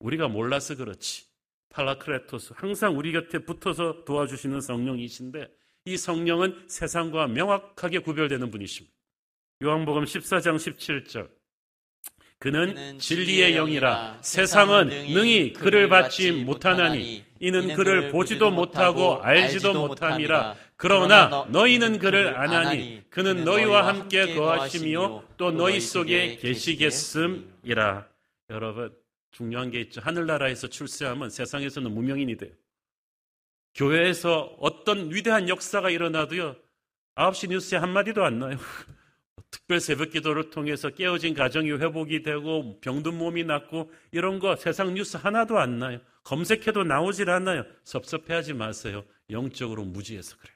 우리가 0.00 0.28
몰라서 0.28 0.76
그렇지. 0.76 1.26
팔라크레토스 1.70 2.54
항상 2.56 2.96
우리 2.96 3.12
곁에 3.12 3.38
붙어서 3.38 4.04
도와주시는 4.04 4.60
성령이신데 4.60 5.48
이 5.84 5.96
성령은 5.96 6.64
세상과 6.68 7.28
명확하게 7.28 8.00
구별되는 8.00 8.50
분이십니다. 8.50 8.94
요한복음 9.62 10.04
14장 10.04 10.56
17절 10.56 11.28
그는 12.38 12.98
진리의 12.98 13.54
영이라 13.54 14.18
세상은 14.22 14.88
능히 14.88 15.52
그를 15.52 15.88
받지 15.88 16.30
못하나니 16.30 17.24
이는 17.40 17.74
그를 17.74 18.10
보지도 18.10 18.50
못하고 18.50 19.22
알지도 19.22 19.74
못함이라 19.74 20.56
그러나 20.76 21.46
너희는 21.50 21.98
그를 21.98 22.36
아나니 22.36 23.02
그는 23.10 23.44
너희와 23.44 23.86
함께 23.86 24.34
거하시며 24.34 25.24
또 25.36 25.50
너희 25.50 25.80
속에 25.80 26.36
계시겠음이라 26.36 28.06
여러분 28.50 28.94
중요한 29.30 29.70
게 29.70 29.80
있죠. 29.82 30.00
하늘나라에서 30.00 30.68
출세하면 30.68 31.30
세상에서는 31.30 31.92
무명인이 31.92 32.36
돼요. 32.36 32.52
교회에서 33.74 34.56
어떤 34.58 35.12
위대한 35.12 35.48
역사가 35.48 35.90
일어나도요. 35.90 36.56
9시 37.14 37.50
뉴스에 37.50 37.78
한마디도 37.78 38.24
안 38.24 38.38
나요. 38.38 38.56
특별 39.50 39.80
새벽 39.80 40.10
기도를 40.10 40.50
통해서 40.50 40.90
깨어진 40.90 41.34
가정이 41.34 41.70
회복이 41.72 42.22
되고 42.22 42.80
병든 42.80 43.16
몸이 43.16 43.44
낫고 43.44 43.90
이런 44.12 44.38
거 44.38 44.56
세상 44.56 44.94
뉴스 44.94 45.16
하나도 45.16 45.58
안 45.58 45.78
나요. 45.78 46.00
검색해도 46.28 46.84
나오질 46.84 47.30
않아요. 47.30 47.64
섭섭해하지 47.84 48.52
마세요. 48.52 49.02
영적으로 49.30 49.84
무지해서 49.84 50.36
그래요. 50.36 50.54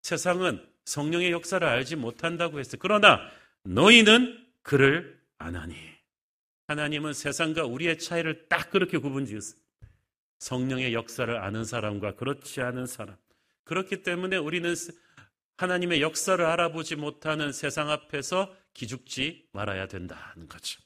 세상은 0.00 0.66
성령의 0.86 1.32
역사를 1.32 1.66
알지 1.66 1.96
못한다고 1.96 2.58
했어요. 2.58 2.78
그러나 2.80 3.20
너희는 3.64 4.46
그를 4.62 5.20
안하니. 5.36 5.76
하나님은 6.68 7.12
세상과 7.12 7.66
우리의 7.66 7.98
차이를 7.98 8.48
딱 8.48 8.70
그렇게 8.70 8.96
구분 8.96 9.26
지었어요. 9.26 9.60
성령의 10.38 10.94
역사를 10.94 11.36
아는 11.36 11.64
사람과 11.64 12.14
그렇지 12.14 12.62
않은 12.62 12.86
사람. 12.86 13.16
그렇기 13.64 14.02
때문에 14.02 14.38
우리는 14.38 14.74
하나님의 15.58 16.00
역사를 16.00 16.42
알아보지 16.42 16.96
못하는 16.96 17.52
세상 17.52 17.90
앞에서 17.90 18.54
기죽지 18.72 19.46
말아야 19.52 19.88
된다는 19.88 20.48
거죠. 20.48 20.85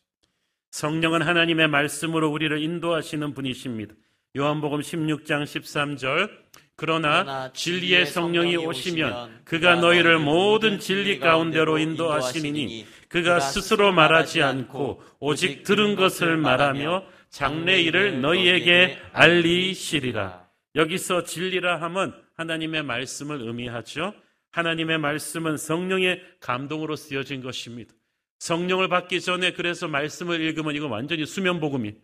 성령은 0.70 1.22
하나님의 1.22 1.68
말씀으로 1.68 2.30
우리를 2.30 2.62
인도하시는 2.62 3.35
분이십니다. 3.35 3.94
요한복음 4.37 4.80
16장 4.80 5.42
13절 5.42 6.30
그러나 6.76 7.52
진리의 7.52 8.06
성령이 8.06 8.56
오시면 8.56 9.42
그가 9.44 9.74
너희를 9.76 10.18
모든 10.18 10.78
진리 10.78 11.18
가운데로 11.18 11.78
인도하시니 11.78 12.87
그가 13.09 13.40
스스로 13.40 13.92
말하지 13.92 14.42
않고 14.42 15.02
오직 15.18 15.62
들은 15.64 15.96
것을 15.96 16.37
말하며 16.38 17.04
장래 17.28 17.80
일을 17.83 18.22
너희에게 18.22 18.98
알리시리라. 19.12 20.48
여기서 20.74 21.24
진리라 21.24 21.80
함은 21.83 22.14
하나님의 22.37 22.85
말씀을 22.85 23.42
의미하죠. 23.42 24.14
하나님의 24.52 24.98
말씀은 24.98 25.56
성령의 25.56 26.22
감동으로 26.40 26.96
쓰여진 26.96 27.42
것입니다. 27.42 27.92
성령을 28.40 28.88
받기 28.88 29.20
전에 29.20 29.53
그래서 29.53 29.87
말씀을 29.87 30.40
읽으면 30.40 30.74
이거 30.74 30.88
완전히 30.88 31.24
수면복음이. 31.26 31.94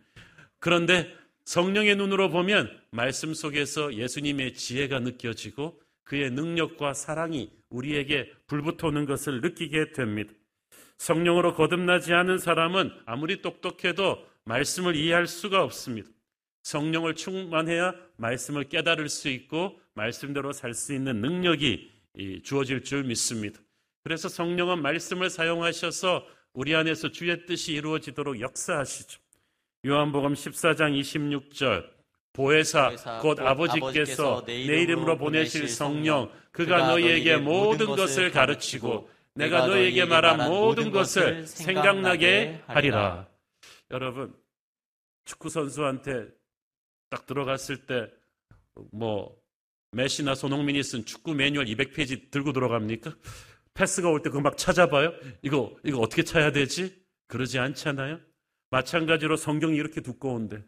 그런데 0.59 1.13
성령의 1.43 1.95
눈으로 1.95 2.29
보면 2.29 2.79
말씀 2.91 3.33
속에서 3.33 3.93
예수님의 3.93 4.53
지혜가 4.53 4.99
느껴지고 4.99 5.81
그의 6.03 6.31
능력과 6.31 6.93
사랑이 6.93 7.51
우리에게 7.69 8.31
불붙어오는 8.45 9.05
것을 9.05 9.41
느끼게 9.41 9.91
됩니다. 9.91 10.31
성령으로 10.97 11.53
거듭나지 11.53 12.13
않은 12.13 12.37
사람은 12.37 12.91
아무리 13.05 13.41
똑똑해도 13.41 14.25
말씀을 14.45 14.95
이해할 14.95 15.27
수가 15.27 15.63
없습니다. 15.63 16.09
성령을 16.63 17.15
충만해야 17.15 17.95
말씀을 18.17 18.65
깨달을 18.65 19.09
수 19.09 19.29
있고 19.29 19.79
말씀대로 19.95 20.53
살 20.53 20.73
수 20.73 20.93
있는 20.93 21.19
능력이 21.21 21.91
주어질 22.43 22.83
줄 22.83 23.03
믿습니다. 23.03 23.59
그래서 24.07 24.29
성령은 24.29 24.81
말씀을 24.81 25.29
사용하셔서 25.29 26.25
우리 26.53 26.73
안에서 26.73 27.11
주의 27.11 27.45
뜻이 27.45 27.73
이루어지도록 27.73 28.39
역사하시죠. 28.39 29.19
요한복음 29.85 30.33
14장 30.33 30.97
26절 30.97 31.89
보혜사 32.31 33.19
곧 33.21 33.37
아버지께서 33.41 34.45
내 34.45 34.53
이름으로 34.55 35.17
보내실 35.17 35.67
성령 35.67 36.31
그가 36.53 36.87
너희에게 36.87 37.35
모든 37.35 37.87
것을 37.87 38.31
가르치고 38.31 39.09
내가 39.33 39.67
너희에게 39.67 40.05
말한 40.05 40.49
모든 40.49 40.89
것을 40.89 41.45
생각나게 41.45 42.61
하리라. 42.65 43.27
여러분 43.91 44.33
축구 45.25 45.49
선수한테 45.49 46.27
딱 47.09 47.25
들어갔을 47.25 47.85
때 47.85 48.07
뭐 48.93 49.35
메시나 49.91 50.35
손흥민이 50.35 50.81
쓴 50.83 51.03
축구 51.03 51.33
매뉴얼 51.33 51.65
200페이지 51.65 52.29
들고 52.31 52.53
들어갑니까? 52.53 53.11
패스가 53.77 54.09
올 54.09 54.21
때 54.21 54.29
그거 54.29 54.41
막 54.41 54.57
찾아봐요? 54.57 55.13
이거 55.43 55.77
이거 55.83 55.99
어떻게 55.99 56.23
쳐야 56.23 56.51
되지? 56.51 57.05
그러지 57.27 57.59
않잖아요. 57.59 58.19
마찬가지로 58.71 59.37
성경이 59.37 59.75
이렇게 59.77 60.01
두꺼운데 60.01 60.63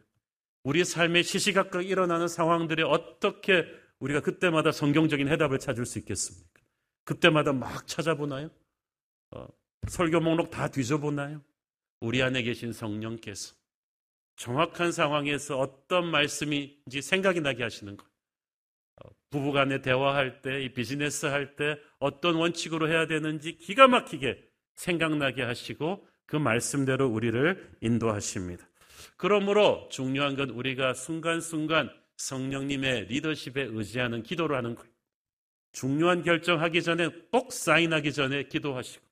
우리 0.64 0.86
삶에 0.86 1.24
시시각각 1.24 1.86
일어나는 1.88 2.28
상황들에 2.28 2.84
어떻게 2.84 3.66
우리가 4.00 4.22
그때마다 4.22 4.72
성경적인 4.72 5.28
해답을 5.28 5.60
찾을 5.60 5.86
수 5.86 5.98
있겠습니까? 6.00 6.48
그때마다 7.04 7.52
막 7.52 7.88
찾아보나요? 7.88 8.50
어, 9.32 9.48
설교 9.88 10.20
목록 10.20 10.52
다 10.52 10.68
뒤져보나요? 10.70 11.42
우리 12.02 12.22
안에 12.22 12.44
계신 12.44 12.72
성령께서 12.72 13.56
정확한 14.36 14.92
상황에서 14.92 15.58
어떤 15.60 16.10
말씀인지 16.12 17.02
생각이 17.02 17.42
나게 17.42 17.64
하시는 17.64 17.98
것. 17.98 18.09
어, 19.04 19.10
부부간에 19.30 19.82
대화할 19.82 20.42
때, 20.42 20.62
이 20.64 20.74
비즈니스 20.74 21.26
할 21.26 21.56
때 21.56 21.78
어떤 22.00 22.36
원칙으로 22.36 22.90
해야 22.90 23.08
되는지 23.08 23.58
기가 23.58 23.88
막히게 23.88 24.44
생각나게 24.76 25.44
하시고 25.44 26.08
그 26.26 26.36
말씀대로 26.36 27.08
우리를 27.08 27.78
인도하십니다. 27.82 28.68
그러므로 29.18 29.88
중요한 29.92 30.36
건 30.36 30.50
우리가 30.50 30.94
순간순간 30.94 31.90
성령님의 32.18 33.06
리더십에 33.06 33.64
의지하는 33.72 34.24
기도를 34.24 34.56
하는 34.56 34.76
거예요. 34.76 34.92
중요한 35.72 36.24
결정하기 36.24 36.82
전에 36.84 37.10
꼭 37.32 37.54
사인하기 37.54 38.14
전에 38.14 38.44
기도하시고 38.44 39.06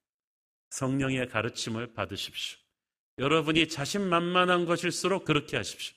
성령의 0.72 1.28
가르침을 1.30 1.94
받으십시오. 1.94 2.60
여러분이 3.20 3.68
자신만만한 3.68 4.66
것일수록 4.66 5.26
그렇게 5.26 5.58
하십시오. 5.58 5.96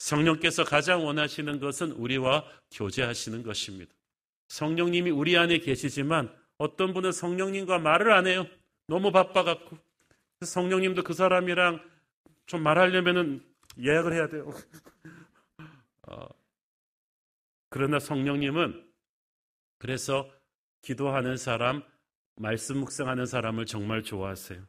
성령께서 0.00 0.64
가장 0.64 1.04
원하시는 1.04 1.60
것은 1.60 1.92
우리와 1.92 2.44
교제하시는 2.72 3.42
것입니다. 3.42 3.92
성령님이 4.48 5.10
우리 5.10 5.36
안에 5.36 5.58
계시지만 5.58 6.34
어떤 6.58 6.92
분은 6.92 7.12
성령님과 7.12 7.78
말을 7.78 8.12
안 8.12 8.26
해요. 8.26 8.46
너무 8.88 9.12
바빠갖고. 9.12 9.78
성령님도 10.40 11.04
그 11.04 11.12
사람이랑 11.12 11.80
좀 12.46 12.62
말하려면은 12.62 13.44
예약을 13.78 14.12
해야 14.14 14.28
돼요. 14.28 14.50
어, 16.08 16.26
그러나 17.68 17.98
성령님은 17.98 18.90
그래서 19.78 20.30
기도하는 20.82 21.36
사람, 21.36 21.82
말씀 22.36 22.78
묵상하는 22.78 23.26
사람을 23.26 23.66
정말 23.66 24.02
좋아하세요. 24.02 24.66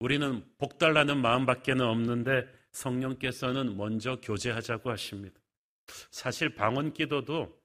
우리는 0.00 0.44
복달라는 0.58 1.22
마음밖에는 1.22 1.86
없는데 1.86 2.57
성령께서는 2.78 3.76
먼저 3.76 4.20
교제하자고 4.20 4.90
하십니다. 4.90 5.40
사실 6.10 6.54
방언 6.54 6.92
기도도 6.92 7.58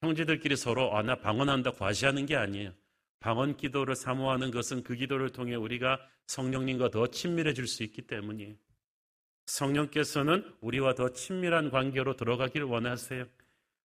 형제들끼리 0.00 0.56
서로 0.56 0.96
아 0.96 1.02
나 1.02 1.16
방언한다 1.16 1.72
과시하는 1.72 2.26
게 2.26 2.36
아니에요. 2.36 2.72
방언 3.20 3.56
기도를 3.56 3.94
사모하는 3.94 4.50
것은 4.50 4.82
그 4.82 4.94
기도를 4.94 5.30
통해 5.30 5.54
우리가 5.54 6.00
성령님과 6.26 6.90
더 6.90 7.06
친밀해질 7.06 7.66
수 7.66 7.82
있기 7.84 8.02
때문이에요. 8.02 8.56
성령께서는 9.46 10.56
우리와 10.60 10.94
더 10.94 11.10
친밀한 11.12 11.70
관계로 11.70 12.16
들어가길 12.16 12.62
원하세요. 12.62 13.26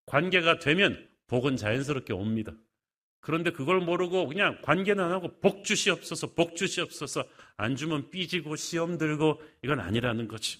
관계가 0.05 0.59
되면 0.59 1.09
복은 1.27 1.57
자연스럽게 1.57 2.13
옵니다. 2.13 2.53
그런데 3.19 3.51
그걸 3.51 3.79
모르고 3.79 4.27
그냥 4.27 4.57
관계는 4.61 5.03
안 5.03 5.11
하고 5.11 5.39
복 5.41 5.63
주시옵소서, 5.63 6.33
복 6.33 6.55
주시옵소서 6.55 7.25
안 7.57 7.75
주면 7.75 8.09
삐지고 8.09 8.55
시험 8.55 8.97
들고 8.97 9.41
이건 9.63 9.79
아니라는 9.79 10.27
거지. 10.27 10.59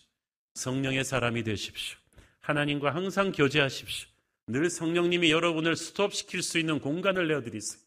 성령의 0.56 1.04
사람이 1.04 1.43
되십시오. 1.43 1.98
하나님과 2.41 2.93
항상 2.93 3.32
교제하십시오. 3.32 4.10
늘 4.48 4.70
성령님이 4.70 5.32
여러분을 5.32 5.76
스톱시킬 5.76 6.41
수 6.41 6.58
있는 6.58 6.80
공간을 6.80 7.28
내어드리세요. 7.28 7.82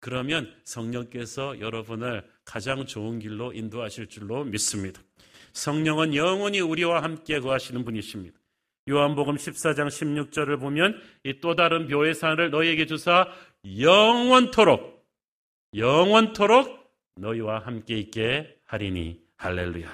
그러면 0.00 0.52
성령께서 0.64 1.60
여러분을 1.60 2.24
가장 2.44 2.86
좋은 2.86 3.18
길로 3.18 3.52
인도하실 3.52 4.08
줄로 4.08 4.44
믿습니다. 4.44 5.00
성령은 5.52 6.14
영원히 6.14 6.60
우리와 6.60 7.02
함께 7.02 7.38
거하시는 7.40 7.84
분이십니다. 7.84 8.36
요한복음 8.88 9.36
14장 9.36 9.86
16절을 9.86 10.58
보면 10.58 11.00
이 11.24 11.34
또 11.40 11.54
다른 11.54 11.86
묘의 11.88 12.14
산을 12.14 12.50
너희에게 12.50 12.86
주사 12.86 13.28
영원토록 13.64 15.08
영원토록 15.74 16.82
너희와 17.16 17.60
함께 17.60 17.98
있게 17.98 18.60
하리니 18.64 19.22
할렐루야. 19.36 19.88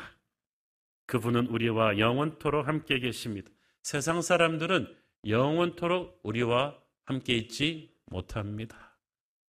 그분은 1.06 1.48
우리와 1.48 1.98
영원토록 1.98 2.66
함께 2.66 2.98
계십니다. 2.98 3.50
세상 3.82 4.22
사람들은 4.22 4.94
영원토록 5.26 6.20
우리와 6.22 6.78
함께 7.04 7.34
있지 7.34 7.94
못합니다. 8.06 8.96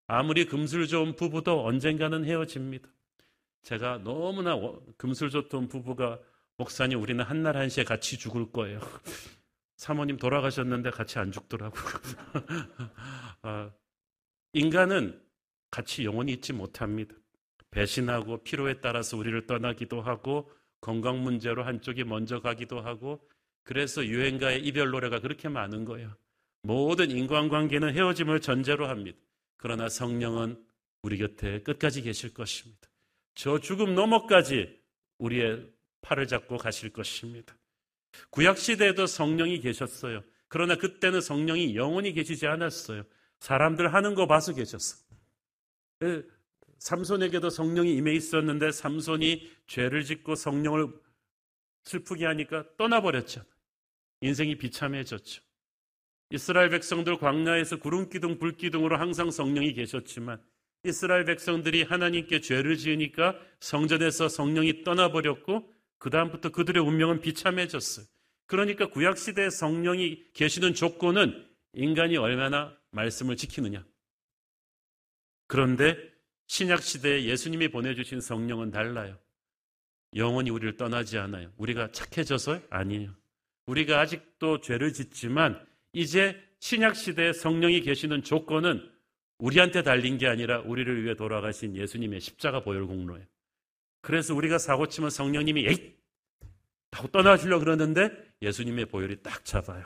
아무리 0.07 0.45
금술 0.45 0.87
좋은 0.87 1.15
부부도 1.15 1.65
언젠가는 1.65 2.25
헤어집니다. 2.25 2.89
제가 3.63 3.99
너무나 4.03 4.57
금술 4.97 5.29
좋던 5.29 5.69
부부가 5.69 6.19
목사님 6.57 7.01
우리는 7.01 7.23
한날 7.23 7.55
한시에 7.55 7.83
같이 7.83 8.17
죽을 8.17 8.51
거예요. 8.51 8.79
사모님 9.77 10.17
돌아가셨는데 10.17 10.89
같이 10.89 11.19
안 11.19 11.31
죽더라고. 11.31 11.77
아, 13.43 13.71
인간은 14.53 15.21
같이 15.71 16.05
영원히 16.05 16.33
있지 16.33 16.53
못합니다. 16.53 17.15
배신하고 17.71 18.43
필요에 18.43 18.81
따라서 18.81 19.17
우리를 19.17 19.45
떠나기도 19.45 20.01
하고 20.01 20.51
건강 20.81 21.21
문제로 21.21 21.63
한쪽이 21.63 22.03
먼저 22.03 22.41
가기도 22.41 22.81
하고 22.81 23.27
그래서 23.63 24.03
유행가의 24.03 24.65
이별 24.65 24.89
노래가 24.89 25.19
그렇게 25.19 25.49
많은 25.49 25.85
거예요. 25.85 26.15
모든 26.63 27.11
인간관계는 27.11 27.93
헤어짐을 27.93 28.41
전제로 28.41 28.87
합니다. 28.87 29.17
그러나 29.57 29.89
성령은 29.89 30.61
우리 31.03 31.17
곁에 31.17 31.61
끝까지 31.61 32.01
계실 32.01 32.33
것입니다. 32.33 32.89
저 33.35 33.59
죽음 33.59 33.93
너머까지 33.95 34.79
우리의 35.19 35.69
팔을 36.01 36.27
잡고 36.27 36.57
가실 36.57 36.91
것입니다. 36.91 37.55
구약 38.31 38.57
시대에도 38.57 39.05
성령이 39.05 39.59
계셨어요. 39.59 40.23
그러나 40.47 40.75
그때는 40.75 41.21
성령이 41.21 41.75
영원히 41.75 42.13
계시지 42.13 42.47
않았어요. 42.47 43.03
사람들 43.39 43.93
하는 43.93 44.15
거 44.15 44.27
봐서 44.27 44.53
계셨어. 44.53 44.97
예, 46.03 46.23
삼손에게도 46.79 47.49
성령이 47.49 47.93
임해 47.95 48.13
있었는데 48.13 48.71
삼손이 48.71 49.51
죄를 49.67 50.03
짓고 50.03 50.35
성령을 50.35 50.87
슬프게 51.83 52.25
하니까 52.25 52.65
떠나버렸죠. 52.77 53.43
인생이 54.21 54.57
비참해졌죠. 54.57 55.41
이스라엘 56.31 56.69
백성들 56.69 57.17
광야에서 57.17 57.77
구름 57.77 58.09
기둥, 58.09 58.37
불 58.37 58.55
기둥으로 58.55 58.97
항상 58.97 59.31
성령이 59.31 59.73
계셨지만 59.73 60.41
이스라엘 60.83 61.25
백성들이 61.25 61.83
하나님께 61.83 62.41
죄를 62.41 62.77
지으니까 62.77 63.37
성전에서 63.59 64.29
성령이 64.29 64.83
떠나버렸고 64.83 65.73
그 65.97 66.09
다음부터 66.09 66.49
그들의 66.49 66.81
운명은 66.81 67.21
비참해졌어요. 67.21 68.05
그러니까 68.45 68.87
구약 68.87 69.17
시대에 69.17 69.49
성령이 69.49 70.31
계시는 70.33 70.73
조건은 70.73 71.45
인간이 71.73 72.17
얼마나 72.17 72.78
말씀을 72.91 73.35
지키느냐. 73.35 73.85
그런데 75.47 75.97
신약 76.47 76.81
시대에 76.81 77.25
예수님이 77.25 77.69
보내주신 77.69 78.21
성령은 78.21 78.71
달라요. 78.71 79.17
영원히 80.15 80.49
우리를 80.49 80.77
떠나지 80.77 81.17
않아요. 81.17 81.51
우리가 81.57 81.91
착해져서 81.91 82.61
아니에요. 82.69 83.15
우리가 83.67 83.99
아직도 83.99 84.61
죄를 84.61 84.93
짓지만 84.93 85.63
이제 85.93 86.41
신약 86.59 86.95
시대에 86.95 87.33
성령이 87.33 87.81
계시는 87.81 88.23
조건은 88.23 88.91
우리한테 89.37 89.83
달린 89.83 90.17
게 90.17 90.27
아니라 90.27 90.59
우리를 90.61 91.03
위해 91.03 91.15
돌아가신 91.15 91.75
예수님의 91.75 92.19
십자가 92.19 92.61
보혈 92.61 92.85
공로예요. 92.87 93.25
그래서 94.01 94.33
우리가 94.33 94.57
사고 94.57 94.87
치면 94.87 95.09
성령님이 95.09 95.67
에잇 95.67 95.99
하고 96.91 97.07
떠나시려 97.09 97.59
그러는데 97.59 98.11
예수님의 98.41 98.87
보혈이 98.87 99.21
딱 99.21 99.45
잡아요. 99.45 99.85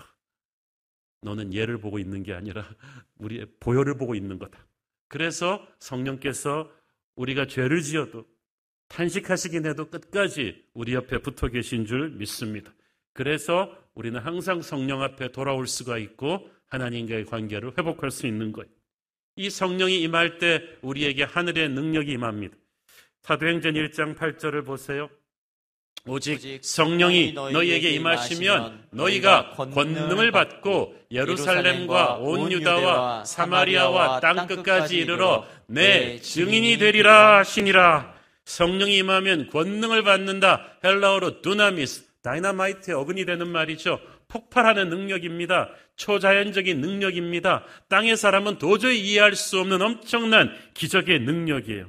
너는 1.24 1.54
얘를 1.54 1.78
보고 1.80 2.00
있는 2.00 2.24
게 2.24 2.34
아니라 2.34 2.68
우리의 3.20 3.48
보혈을 3.60 3.98
보고 3.98 4.16
있는 4.16 4.40
거다. 4.40 4.66
그래서 5.08 5.66
성령께서 5.80 6.72
우리가 7.16 7.48
죄를 7.48 7.82
지어도 7.82 8.26
탄식하시긴 8.88 9.66
해도 9.66 9.90
끝까지 9.90 10.66
우리 10.74 10.94
옆에 10.94 11.20
붙어 11.20 11.48
계신 11.48 11.86
줄 11.86 12.10
믿습니다. 12.12 12.74
그래서 13.14 13.76
우리는 13.96 14.20
항상 14.20 14.62
성령 14.62 15.02
앞에 15.02 15.32
돌아올 15.32 15.68
수가 15.68 15.98
있고 16.00 16.50
하나님과의 16.68 17.26
관계를 17.26 17.74
회복할 17.78 18.12
수 18.12 18.28
있는 18.28 18.52
거예요. 18.52 18.70
이 19.36 19.50
성령이 19.50 20.02
임할 20.02 20.38
때 20.38 20.62
우리에게 20.82 21.24
하늘의 21.24 21.70
능력이 21.70 22.12
임합니다. 22.12 22.56
사도행전 23.22 23.74
1장 23.74 24.16
8절을 24.16 24.66
보세요. 24.66 25.10
오직 26.06 26.60
성령이 26.62 27.32
너희에게 27.32 27.92
임하시면 27.92 28.88
너희가 28.92 29.52
권능을 29.52 30.32
받고 30.32 30.96
예루살렘과 31.12 32.16
온 32.16 32.52
유다와 32.52 33.24
사마리아와 33.24 34.20
땅 34.20 34.48
끝까지 34.48 34.98
이르러 34.98 35.48
내 35.68 36.20
증인이 36.20 36.78
되리라 36.78 37.38
하시니라. 37.40 38.14
성령이 38.44 38.98
임하면 38.98 39.50
권능을 39.50 40.04
받는다. 40.04 40.78
헬라어로 40.84 41.42
δύναμις, 41.42 42.06
다이나마이트의 42.22 42.98
어근이 42.98 43.24
되는 43.24 43.48
말이죠. 43.48 44.02
폭발하는 44.28 44.90
능력입니다. 44.90 45.70
초자연적인 45.96 46.82
능력입니다. 46.82 47.64
땅의 47.88 48.18
사람은 48.18 48.58
도저히 48.58 49.00
이해할 49.00 49.36
수 49.36 49.60
없는 49.60 49.82
엄청난 49.82 50.54
기적의 50.74 51.20
능력이에요. 51.22 51.88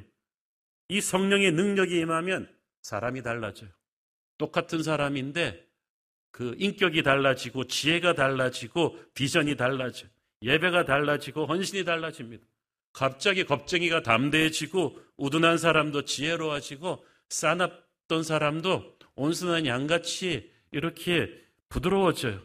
이 0.90 1.00
성령의 1.00 1.50
능력이 1.52 1.98
임하면 1.98 2.48
사람이 2.82 3.22
달라져요. 3.22 3.70
똑같은 4.38 4.82
사람인데 4.82 5.66
그 6.30 6.54
인격이 6.58 7.02
달라지고 7.02 7.64
지혜가 7.64 8.14
달라지고 8.14 8.98
비전이 9.14 9.56
달라져요. 9.56 10.10
예배가 10.42 10.84
달라지고 10.84 11.46
헌신이 11.46 11.84
달라집니다. 11.84 12.44
갑자기 12.92 13.44
겁쟁이가 13.44 14.02
담대해지고 14.02 14.98
우둔한 15.16 15.58
사람도 15.58 16.04
지혜로워지고 16.04 17.04
싸납던 17.28 18.22
사람도 18.22 18.96
온순한 19.16 19.66
양같이 19.66 20.50
이렇게 20.72 21.30
부드러워져요. 21.68 22.40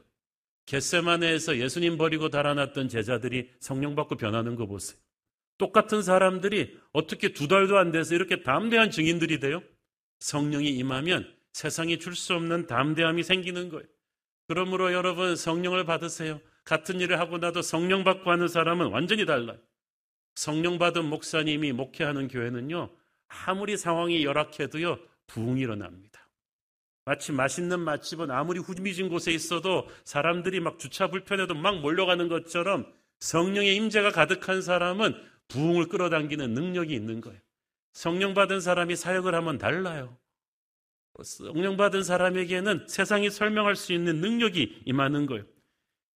겟세마네에서 0.66 1.58
예수님 1.58 1.98
버리고 1.98 2.30
달아났던 2.30 2.90
제자들이 2.90 3.50
성령 3.60 3.96
받고 3.96 4.18
변하는 4.18 4.56
거 4.56 4.68
보세요. 4.68 5.00
똑같은 5.58 6.02
사람들이 6.02 6.78
어떻게 6.94 7.34
두 7.34 7.48
달도 7.48 7.78
안 7.78 7.92
돼서 7.92 8.16
이렇게 8.16 8.44
담대한 8.44 8.92
증인들이 8.92 9.40
돼요? 9.40 9.62
성령이 10.20 10.70
임하면 10.70 11.39
세상이 11.60 12.00
줄 12.00 12.16
수 12.16 12.36
없는 12.36 12.68
담대함이 12.68 13.22
생기는 13.24 13.68
거예요. 13.68 13.86
그러므로 14.48 14.94
여러분 14.94 15.36
성령을 15.36 15.84
받으세요. 15.84 16.40
같은 16.64 17.02
일을 17.02 17.20
하고 17.20 17.38
나도 17.38 17.62
성령 17.62 18.06
받고 18.06 18.32
하는 18.32 18.48
사람은 18.48 18.88
완전히 18.88 19.26
달라요. 19.26 19.58
성령 20.36 20.78
받은 20.80 21.04
목사님이 21.04 21.74
목회하는 21.74 22.30
교회는요, 22.30 22.90
아무리 23.28 23.76
상황이 23.76 24.24
열악해도요, 24.24 25.00
부흥이 25.28 25.60
일어납니다. 25.60 26.30
마치 27.04 27.34
맛있는 27.34 27.82
맛집은 27.82 28.32
아무리 28.32 28.60
후미진 28.60 29.10
곳에 29.10 29.34
있어도 29.34 29.90
사람들이 30.06 30.62
막 30.62 30.80
주차 30.80 31.10
불편해도 31.10 31.56
막 31.56 31.82
몰려가는 31.82 32.30
것처럼 32.30 32.90
성령의 33.20 33.76
임재가 33.76 34.12
가득한 34.12 34.62
사람은 34.62 35.14
부흥을 35.50 35.90
끌어당기는 35.90 36.54
능력이 36.54 36.94
있는 36.94 37.20
거예요. 37.20 37.42
성령 37.92 38.34
받은 38.34 38.62
사람이 38.62 38.96
사역을 38.96 39.36
하면 39.36 39.58
달라요. 39.58 40.18
성령 41.24 41.78
받은 41.78 42.04
사람에게는 42.04 42.86
세상이 42.88 43.30
설명할 43.30 43.76
수 43.76 43.94
있는 43.94 44.22
능력이 44.22 44.84
임하는 44.86 45.26
거예요. 45.26 45.46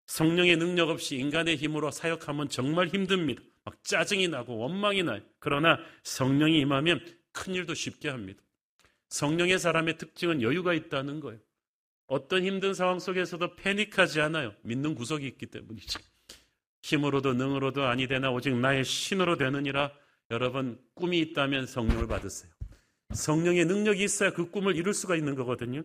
성령의 0.07 0.57
능력 0.57 0.89
없이 0.89 1.15
인간의 1.17 1.55
힘으로 1.57 1.91
사역하면 1.91 2.49
정말 2.49 2.87
힘듭니다. 2.87 3.41
막 3.63 3.81
짜증이 3.83 4.27
나고 4.27 4.57
원망이 4.57 5.03
나요. 5.03 5.21
그러나 5.39 5.79
성령이 6.03 6.59
임하면 6.59 7.05
큰 7.31 7.55
일도 7.55 7.73
쉽게 7.73 8.09
합니다. 8.09 8.41
성령의 9.09 9.59
사람의 9.59 9.97
특징은 9.97 10.41
여유가 10.41 10.73
있다는 10.73 11.19
거예요. 11.19 11.39
어떤 12.07 12.43
힘든 12.43 12.73
상황 12.73 12.99
속에서도 12.99 13.55
패닉하지 13.55 14.21
않아요. 14.21 14.53
믿는 14.63 14.95
구석이 14.95 15.25
있기 15.27 15.47
때문이죠. 15.47 15.99
힘으로도 16.83 17.33
능으로도 17.33 17.83
아니 17.85 18.07
되나 18.07 18.31
오직 18.31 18.55
나의 18.55 18.83
신으로 18.83 19.37
되느니라 19.37 19.91
여러분 20.31 20.79
꿈이 20.95 21.19
있다면 21.19 21.65
성령을 21.65 22.07
받으세요. 22.07 22.51
성령의 23.11 23.65
능력이 23.65 24.03
있어야 24.03 24.31
그 24.31 24.49
꿈을 24.49 24.75
이룰 24.75 24.93
수가 24.93 25.15
있는 25.15 25.35
거거든요. 25.35 25.83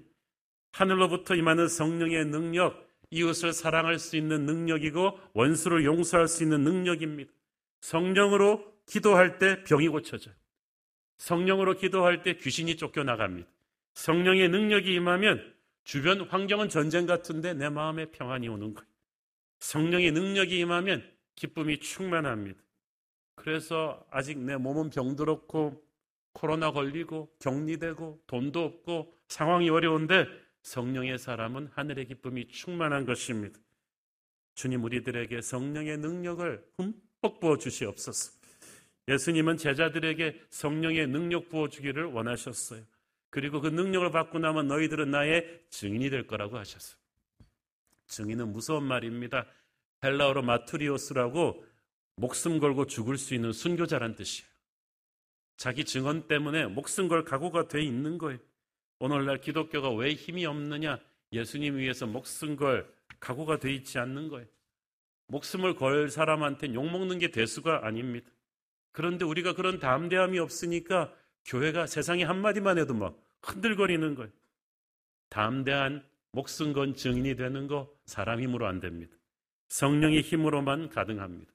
하늘로부터 0.72 1.34
임하는 1.34 1.68
성령의 1.68 2.26
능력, 2.26 2.88
이웃을 3.10 3.52
사랑할 3.52 3.98
수 3.98 4.16
있는 4.16 4.46
능력이고 4.46 5.18
원수를 5.34 5.84
용서할 5.84 6.28
수 6.28 6.42
있는 6.42 6.62
능력입니다. 6.62 7.32
성령으로 7.80 8.64
기도할 8.86 9.38
때 9.38 9.62
병이 9.64 9.88
고쳐져요. 9.88 10.34
성령으로 11.18 11.76
기도할 11.76 12.22
때 12.22 12.36
귀신이 12.36 12.76
쫓겨나갑니다. 12.76 13.48
성령의 13.94 14.48
능력이 14.48 14.94
임하면 14.94 15.54
주변 15.84 16.20
환경은 16.20 16.68
전쟁 16.68 17.06
같은데 17.06 17.54
내 17.54 17.68
마음에 17.68 18.10
평안이 18.10 18.48
오는 18.48 18.74
거예요. 18.74 18.88
성령의 19.60 20.12
능력이 20.12 20.58
임하면 20.58 21.10
기쁨이 21.34 21.78
충만합니다. 21.80 22.60
그래서 23.34 24.04
아직 24.10 24.38
내 24.38 24.56
몸은 24.56 24.90
병들었고 24.90 25.82
코로나 26.38 26.70
걸리고 26.70 27.34
격리되고 27.40 28.22
돈도 28.28 28.62
없고 28.62 29.12
상황이 29.26 29.68
어려운데 29.70 30.26
성령의 30.62 31.18
사람은 31.18 31.70
하늘의 31.74 32.06
기쁨이 32.06 32.46
충만한 32.46 33.04
것입니다. 33.04 33.58
주님 34.54 34.84
우리들에게 34.84 35.40
성령의 35.40 35.98
능력을 35.98 36.64
흠뻑 36.76 37.40
부어 37.40 37.58
주시옵소서. 37.58 38.38
예수님은 39.08 39.56
제자들에게 39.56 40.40
성령의 40.50 41.08
능력 41.08 41.48
부어 41.48 41.68
주기를 41.68 42.04
원하셨어요. 42.04 42.82
그리고 43.30 43.60
그 43.60 43.68
능력을 43.68 44.08
받고 44.12 44.38
나면 44.38 44.68
너희들은 44.68 45.10
나의 45.10 45.62
증인이 45.70 46.08
될 46.08 46.26
거라고 46.28 46.56
하셨어요. 46.56 46.98
증인은 48.06 48.52
무서운 48.52 48.84
말입니다. 48.84 49.46
헬라어로 50.04 50.42
마투리오스라고 50.42 51.64
목숨 52.14 52.60
걸고 52.60 52.86
죽을 52.86 53.16
수 53.16 53.34
있는 53.34 53.52
순교자란 53.52 54.14
뜻이에요. 54.14 54.57
자기 55.58 55.84
증언 55.84 56.28
때문에 56.28 56.66
목숨 56.66 57.08
걸 57.08 57.24
각오가 57.24 57.66
돼 57.66 57.82
있는 57.82 58.16
거예요. 58.16 58.38
오늘날 59.00 59.40
기독교가 59.40 59.90
왜 59.90 60.14
힘이 60.14 60.46
없느냐? 60.46 60.98
예수님 61.32 61.76
위해서 61.76 62.06
목숨 62.06 62.56
걸 62.56 62.88
각오가 63.18 63.58
돼 63.58 63.72
있지 63.74 63.98
않는 63.98 64.28
거예요. 64.28 64.46
목숨을 65.26 65.74
걸 65.74 66.10
사람한테 66.10 66.72
욕먹는 66.72 67.18
게 67.18 67.32
대수가 67.32 67.84
아닙니다. 67.84 68.30
그런데 68.92 69.24
우리가 69.24 69.54
그런 69.54 69.80
담대함이 69.80 70.38
없으니까 70.38 71.12
교회가 71.44 71.86
세상에 71.86 72.22
한마디만 72.22 72.78
해도 72.78 72.94
막 72.94 73.20
흔들거리는 73.42 74.14
거예요. 74.14 74.30
담대한 75.28 76.06
목숨 76.30 76.72
건 76.72 76.94
증인이 76.94 77.34
되는 77.34 77.66
거 77.66 77.92
사람 78.06 78.40
힘으로 78.40 78.68
안 78.68 78.78
됩니다. 78.78 79.16
성령의 79.70 80.22
힘으로만 80.22 80.88
가능합니다. 80.88 81.52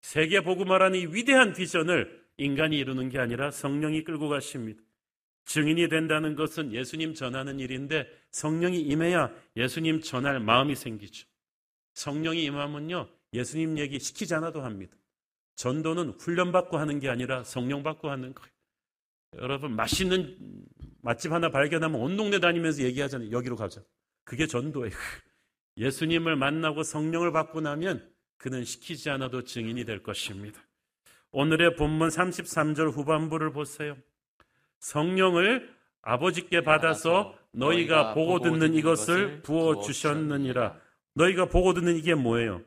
세계 0.00 0.40
복음화라는 0.40 0.98
이 0.98 1.06
위대한 1.06 1.52
비전을 1.52 2.22
인간이 2.36 2.78
이루는 2.78 3.08
게 3.08 3.18
아니라 3.18 3.50
성령이 3.50 4.04
끌고 4.04 4.28
가십니다. 4.28 4.82
증인이 5.44 5.88
된다는 5.88 6.34
것은 6.34 6.72
예수님 6.72 7.14
전하는 7.14 7.58
일인데 7.58 8.06
성령이 8.30 8.80
임해야 8.80 9.32
예수님 9.56 10.00
전할 10.00 10.40
마음이 10.40 10.74
생기죠. 10.76 11.26
성령이 11.94 12.44
임하면요, 12.44 13.08
예수님 13.34 13.78
얘기 13.78 13.98
시키지 13.98 14.34
않아도 14.34 14.62
합니다. 14.62 14.96
전도는 15.56 16.10
훈련받고 16.18 16.78
하는 16.78 17.00
게 17.00 17.08
아니라 17.08 17.44
성령 17.44 17.82
받고 17.82 18.10
하는 18.10 18.34
거예요. 18.34 18.52
여러분, 19.38 19.74
맛있는 19.74 20.38
맛집 21.00 21.32
하나 21.32 21.50
발견하면 21.50 22.00
온 22.00 22.16
동네 22.16 22.38
다니면서 22.38 22.82
얘기하잖아요. 22.84 23.30
여기로 23.30 23.56
가자. 23.56 23.82
그게 24.24 24.46
전도예요. 24.46 24.92
예수님을 25.76 26.36
만나고 26.36 26.82
성령을 26.82 27.32
받고 27.32 27.60
나면 27.60 28.10
그는 28.36 28.64
시키지 28.64 29.10
않아도 29.10 29.44
증인이 29.44 29.84
될 29.84 30.02
것입니다. 30.02 30.60
오늘의 31.32 31.76
본문 31.76 32.08
33절 32.08 32.92
후반부를 32.92 33.52
보세요. 33.52 33.96
성령을 34.80 35.74
아버지께 36.02 36.62
받아서 36.62 37.36
너희가 37.52 38.14
보고 38.14 38.40
듣는 38.40 38.74
이것을 38.74 39.42
부어 39.42 39.80
주셨느니라. 39.80 40.78
너희가 41.14 41.46
보고 41.46 41.72
듣는 41.74 41.96
이게 41.96 42.14
뭐예요? 42.14 42.62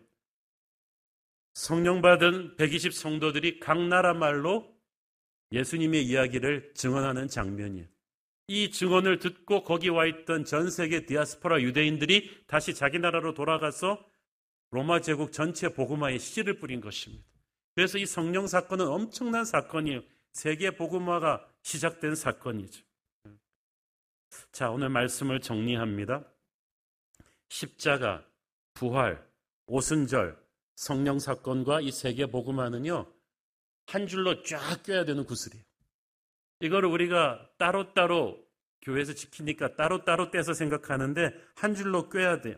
성령 1.54 2.01
받은 2.01 2.58
120 2.58 2.93
성도들이 2.93 3.60
각 3.60 3.80
나라 3.88 4.13
말로 4.13 4.67
예수님의 5.51 6.04
이야기를 6.06 6.73
증언하는 6.73 7.28
장면이에요. 7.28 7.88
이 8.47 8.71
증언을 8.71 9.19
듣고 9.19 9.63
거기 9.63 9.89
와 9.89 10.06
있던 10.06 10.45
전 10.45 10.69
세계 10.69 11.06
디아스포라 11.06 11.62
유대인들이 11.62 12.45
다시 12.47 12.73
자기 12.73 12.99
나라로 12.99 13.34
돌아가서 13.34 14.04
로마 14.71 15.01
제국 15.01 15.32
전체 15.32 15.69
복음화에 15.69 16.17
씨를 16.17 16.60
뿌린 16.60 16.82
것입니다. 16.82 17.35
그래서 17.75 17.97
이 17.97 18.05
성령 18.05 18.47
사건은 18.47 18.88
엄청난 18.88 19.43
사건이에요. 19.43 20.01
세계 20.31 20.71
복음화가 20.71 21.45
시작된 21.61 22.15
사건이죠. 22.15 22.83
자, 24.51 24.69
오늘 24.69 24.89
말씀을 24.89 25.41
정리합니다. 25.41 26.25
십자가, 27.49 28.25
부활, 28.73 29.25
오순절, 29.67 30.38
성령 30.75 31.19
사건과 31.19 31.81
이 31.81 31.91
세계 31.91 32.25
복음화는요, 32.25 33.11
한 33.88 34.07
줄로 34.07 34.41
쫙 34.43 34.83
껴야 34.83 35.05
되는 35.05 35.25
구슬이에요. 35.25 35.63
이거를 36.61 36.89
우리가 36.89 37.49
따로따로 37.57 38.43
교회에서 38.81 39.13
지키니까 39.13 39.75
따로따로 39.75 40.31
떼서 40.31 40.53
생각하는데 40.53 41.31
한 41.55 41.75
줄로 41.75 42.09
껴야 42.09 42.41
돼요. 42.41 42.57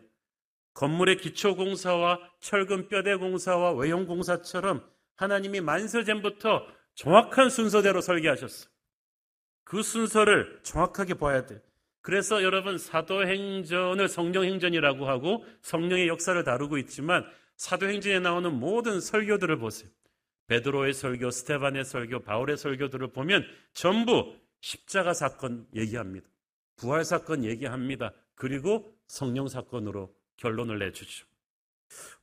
건물의 0.73 1.17
기초공사와 1.17 2.19
철근 2.39 2.87
뼈대 2.87 3.15
공사와 3.15 3.73
외형 3.73 4.05
공사처럼 4.05 4.87
하나님이 5.17 5.61
만세전부터 5.61 6.65
정확한 6.95 7.49
순서대로 7.49 8.01
설계하셨어요. 8.01 8.69
그 9.63 9.83
순서를 9.83 10.59
정확하게 10.63 11.15
봐야 11.15 11.45
돼요. 11.45 11.59
그래서 12.01 12.41
여러분 12.41 12.77
사도행전을 12.77 14.07
성령행전이라고 14.07 15.09
하고 15.09 15.43
성령의 15.61 16.07
역사를 16.07 16.41
다루고 16.41 16.77
있지만 16.79 17.25
사도행전에 17.57 18.19
나오는 18.19 18.53
모든 18.53 19.01
설교들을 19.01 19.57
보세요. 19.59 19.89
베드로의 20.47 20.93
설교, 20.93 21.29
스테반의 21.29 21.83
설교, 21.83 22.19
바울의 22.21 22.55
설교들을 22.55 23.11
보면 23.11 23.45
전부 23.73 24.37
십자가 24.61 25.13
사건 25.13 25.67
얘기합니다. 25.75 26.27
부활 26.77 27.03
사건 27.03 27.43
얘기합니다. 27.43 28.13
그리고 28.35 28.95
성령 29.07 29.49
사건으로 29.49 30.15
결론을 30.37 30.79
내주죠. 30.79 31.25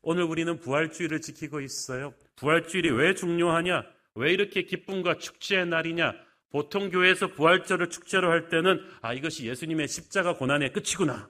오늘 0.03 0.25
우리는 0.25 0.59
부활주의를 0.59 1.21
지키고 1.21 1.61
있어요. 1.61 2.15
부활주일이 2.37 2.91
왜 2.91 3.15
중요하냐? 3.15 3.85
왜 4.17 4.33
이렇게 4.33 4.63
기쁨과 4.63 5.19
축제의 5.19 5.67
날이냐? 5.67 6.15
보통 6.51 6.91
교회에서 6.91 7.29
부활절을 7.29 7.91
축제로 7.91 8.31
할 8.31 8.49
때는 8.49 8.81
아 9.01 9.13
이것이 9.13 9.47
예수님의 9.47 9.89
십자가 9.89 10.37
고난의 10.37 10.73
끝이구나. 10.73 11.29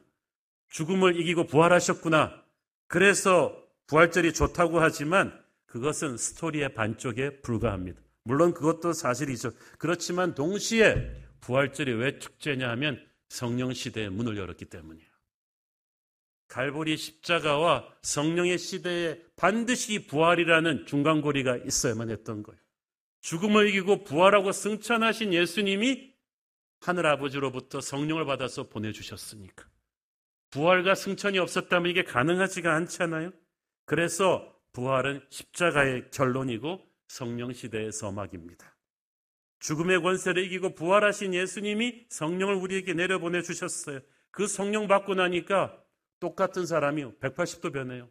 죽음을 0.68 1.18
이기고 1.18 1.46
부활하셨구나. 1.46 2.42
그래서 2.88 3.56
부활절이 3.86 4.34
좋다고 4.34 4.80
하지만 4.80 5.42
그것은 5.66 6.16
스토리의 6.16 6.74
반쪽에 6.74 7.40
불과합니다. 7.40 8.00
물론 8.24 8.52
그것도 8.52 8.92
사실이죠. 8.92 9.52
그렇지만 9.78 10.34
동시에 10.34 11.12
부활절이 11.40 11.92
왜 11.92 12.18
축제냐 12.18 12.68
하면 12.70 13.04
성령 13.28 13.72
시대의 13.72 14.10
문을 14.10 14.36
열었기 14.36 14.66
때문이에요. 14.66 15.13
갈보리 16.54 16.96
십자가와 16.96 17.84
성령의 18.02 18.58
시대에 18.58 19.20
반드시 19.34 20.06
부활이라는 20.06 20.86
중간고리가 20.86 21.56
있어야만 21.56 22.10
했던 22.10 22.44
거예요. 22.44 22.60
죽음을 23.22 23.68
이기고 23.70 24.04
부활하고 24.04 24.52
승천하신 24.52 25.34
예수님이 25.34 26.14
하늘 26.80 27.06
아버지로부터 27.06 27.80
성령을 27.80 28.24
받아서 28.24 28.68
보내주셨으니까. 28.68 29.66
부활과 30.50 30.94
승천이 30.94 31.40
없었다면 31.40 31.90
이게 31.90 32.04
가능하지가 32.04 32.72
않잖아요. 32.72 33.32
그래서 33.84 34.56
부활은 34.74 35.26
십자가의 35.30 36.10
결론이고 36.12 36.80
성령 37.08 37.52
시대의 37.52 37.90
서막입니다. 37.90 38.76
죽음의 39.58 40.02
권세를 40.02 40.44
이기고 40.44 40.76
부활하신 40.76 41.34
예수님이 41.34 42.06
성령을 42.10 42.54
우리에게 42.54 42.94
내려보내 42.94 43.42
주셨어요. 43.42 43.98
그 44.30 44.46
성령 44.46 44.86
받고 44.86 45.14
나니까 45.14 45.83
똑같은 46.24 46.64
사람이 46.64 47.04
180도 47.20 47.70
변해요. 47.70 48.08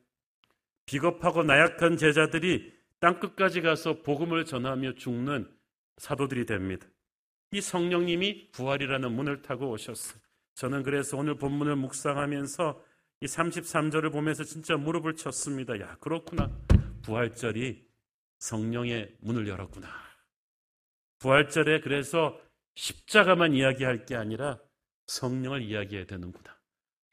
비겁하고 0.85 1.41
나약한 1.41 1.97
제자들이 1.97 2.71
땅 2.99 3.19
끝까지 3.19 3.61
가서 3.61 4.03
복음을 4.03 4.45
전하며 4.45 4.93
죽는 4.93 5.51
사도들이 5.97 6.45
됩니다. 6.45 6.85
이 7.53 7.59
성령님이 7.59 8.51
부활이라는 8.51 9.11
문을 9.11 9.41
타고 9.41 9.71
오셨어요. 9.71 10.21
저는 10.53 10.83
그래서 10.83 11.17
오늘 11.17 11.39
본문을 11.39 11.75
묵상하면서 11.75 12.83
이 13.21 13.25
33절을 13.25 14.11
보면서 14.11 14.43
진짜 14.43 14.77
무릎을 14.77 15.15
쳤습니다. 15.15 15.79
야, 15.79 15.97
그렇구나. 15.99 16.51
부활절이 17.01 17.83
성령의 18.37 19.15
문을 19.21 19.47
열었구나. 19.47 19.87
부활절에 21.17 21.81
그래서 21.81 22.39
십자가만 22.75 23.55
이야기할 23.55 24.05
게 24.05 24.15
아니라 24.15 24.59
성령을 25.07 25.63
이야기해야 25.63 26.05
되는구나. 26.05 26.62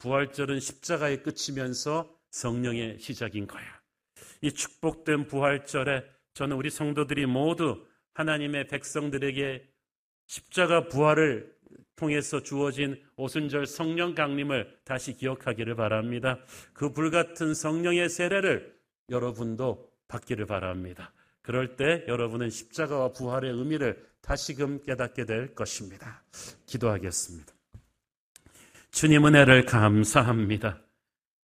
부활절은 0.00 0.60
십자가의 0.60 1.22
끝이면서 1.22 2.12
성령의 2.30 2.98
시작인 2.98 3.46
거야. 3.46 3.62
이 4.40 4.50
축복된 4.50 5.26
부활절에 5.28 6.04
저는 6.34 6.56
우리 6.56 6.70
성도들이 6.70 7.26
모두 7.26 7.86
하나님의 8.14 8.66
백성들에게 8.68 9.68
십자가 10.26 10.88
부활을 10.88 11.54
통해서 11.96 12.42
주어진 12.42 13.00
오순절 13.16 13.66
성령 13.66 14.14
강림을 14.14 14.80
다시 14.84 15.14
기억하기를 15.14 15.76
바랍니다. 15.76 16.38
그 16.72 16.92
불같은 16.92 17.52
성령의 17.52 18.08
세례를 18.08 18.74
여러분도 19.10 19.90
받기를 20.08 20.46
바랍니다. 20.46 21.12
그럴 21.42 21.76
때 21.76 22.04
여러분은 22.08 22.48
십자가와 22.48 23.12
부활의 23.12 23.52
의미를 23.52 24.08
다시금 24.22 24.82
깨닫게 24.82 25.26
될 25.26 25.54
것입니다. 25.54 26.22
기도하겠습니다. 26.66 27.59
주님 28.90 29.26
은혜를 29.26 29.64
감사합니다. 29.66 30.80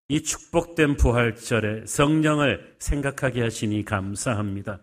이 0.09 0.22
축복된 0.22 0.96
부활절에 0.96 1.87
성령을 1.87 2.76
생각하게 2.78 3.42
하시니 3.42 3.85
감사합니다. 3.85 4.80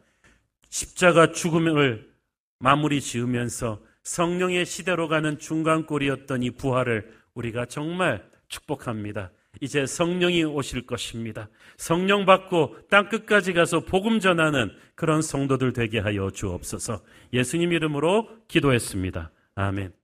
십자가 0.69 1.31
죽음을 1.31 2.09
마무리 2.59 2.99
지으면서 2.99 3.81
성령의 4.03 4.65
시대로 4.65 5.07
가는 5.07 5.39
중간골이었던 5.39 6.43
이 6.43 6.51
부활을 6.51 7.13
우리가 7.35 7.65
정말 7.65 8.23
축복합니다. 8.47 9.31
이제 9.61 9.85
성령이 9.85 10.43
오실 10.43 10.85
것입니다. 10.85 11.47
성령 11.77 12.25
받고 12.25 12.75
땅 12.89 13.07
끝까지 13.07 13.53
가서 13.53 13.81
복음 13.81 14.19
전하는 14.19 14.71
그런 14.95 15.21
성도들 15.21 15.73
되게 15.73 15.99
하여 15.99 16.31
주옵소서. 16.31 17.01
예수님 17.31 17.71
이름으로 17.71 18.27
기도했습니다. 18.47 19.31
아멘. 19.55 20.02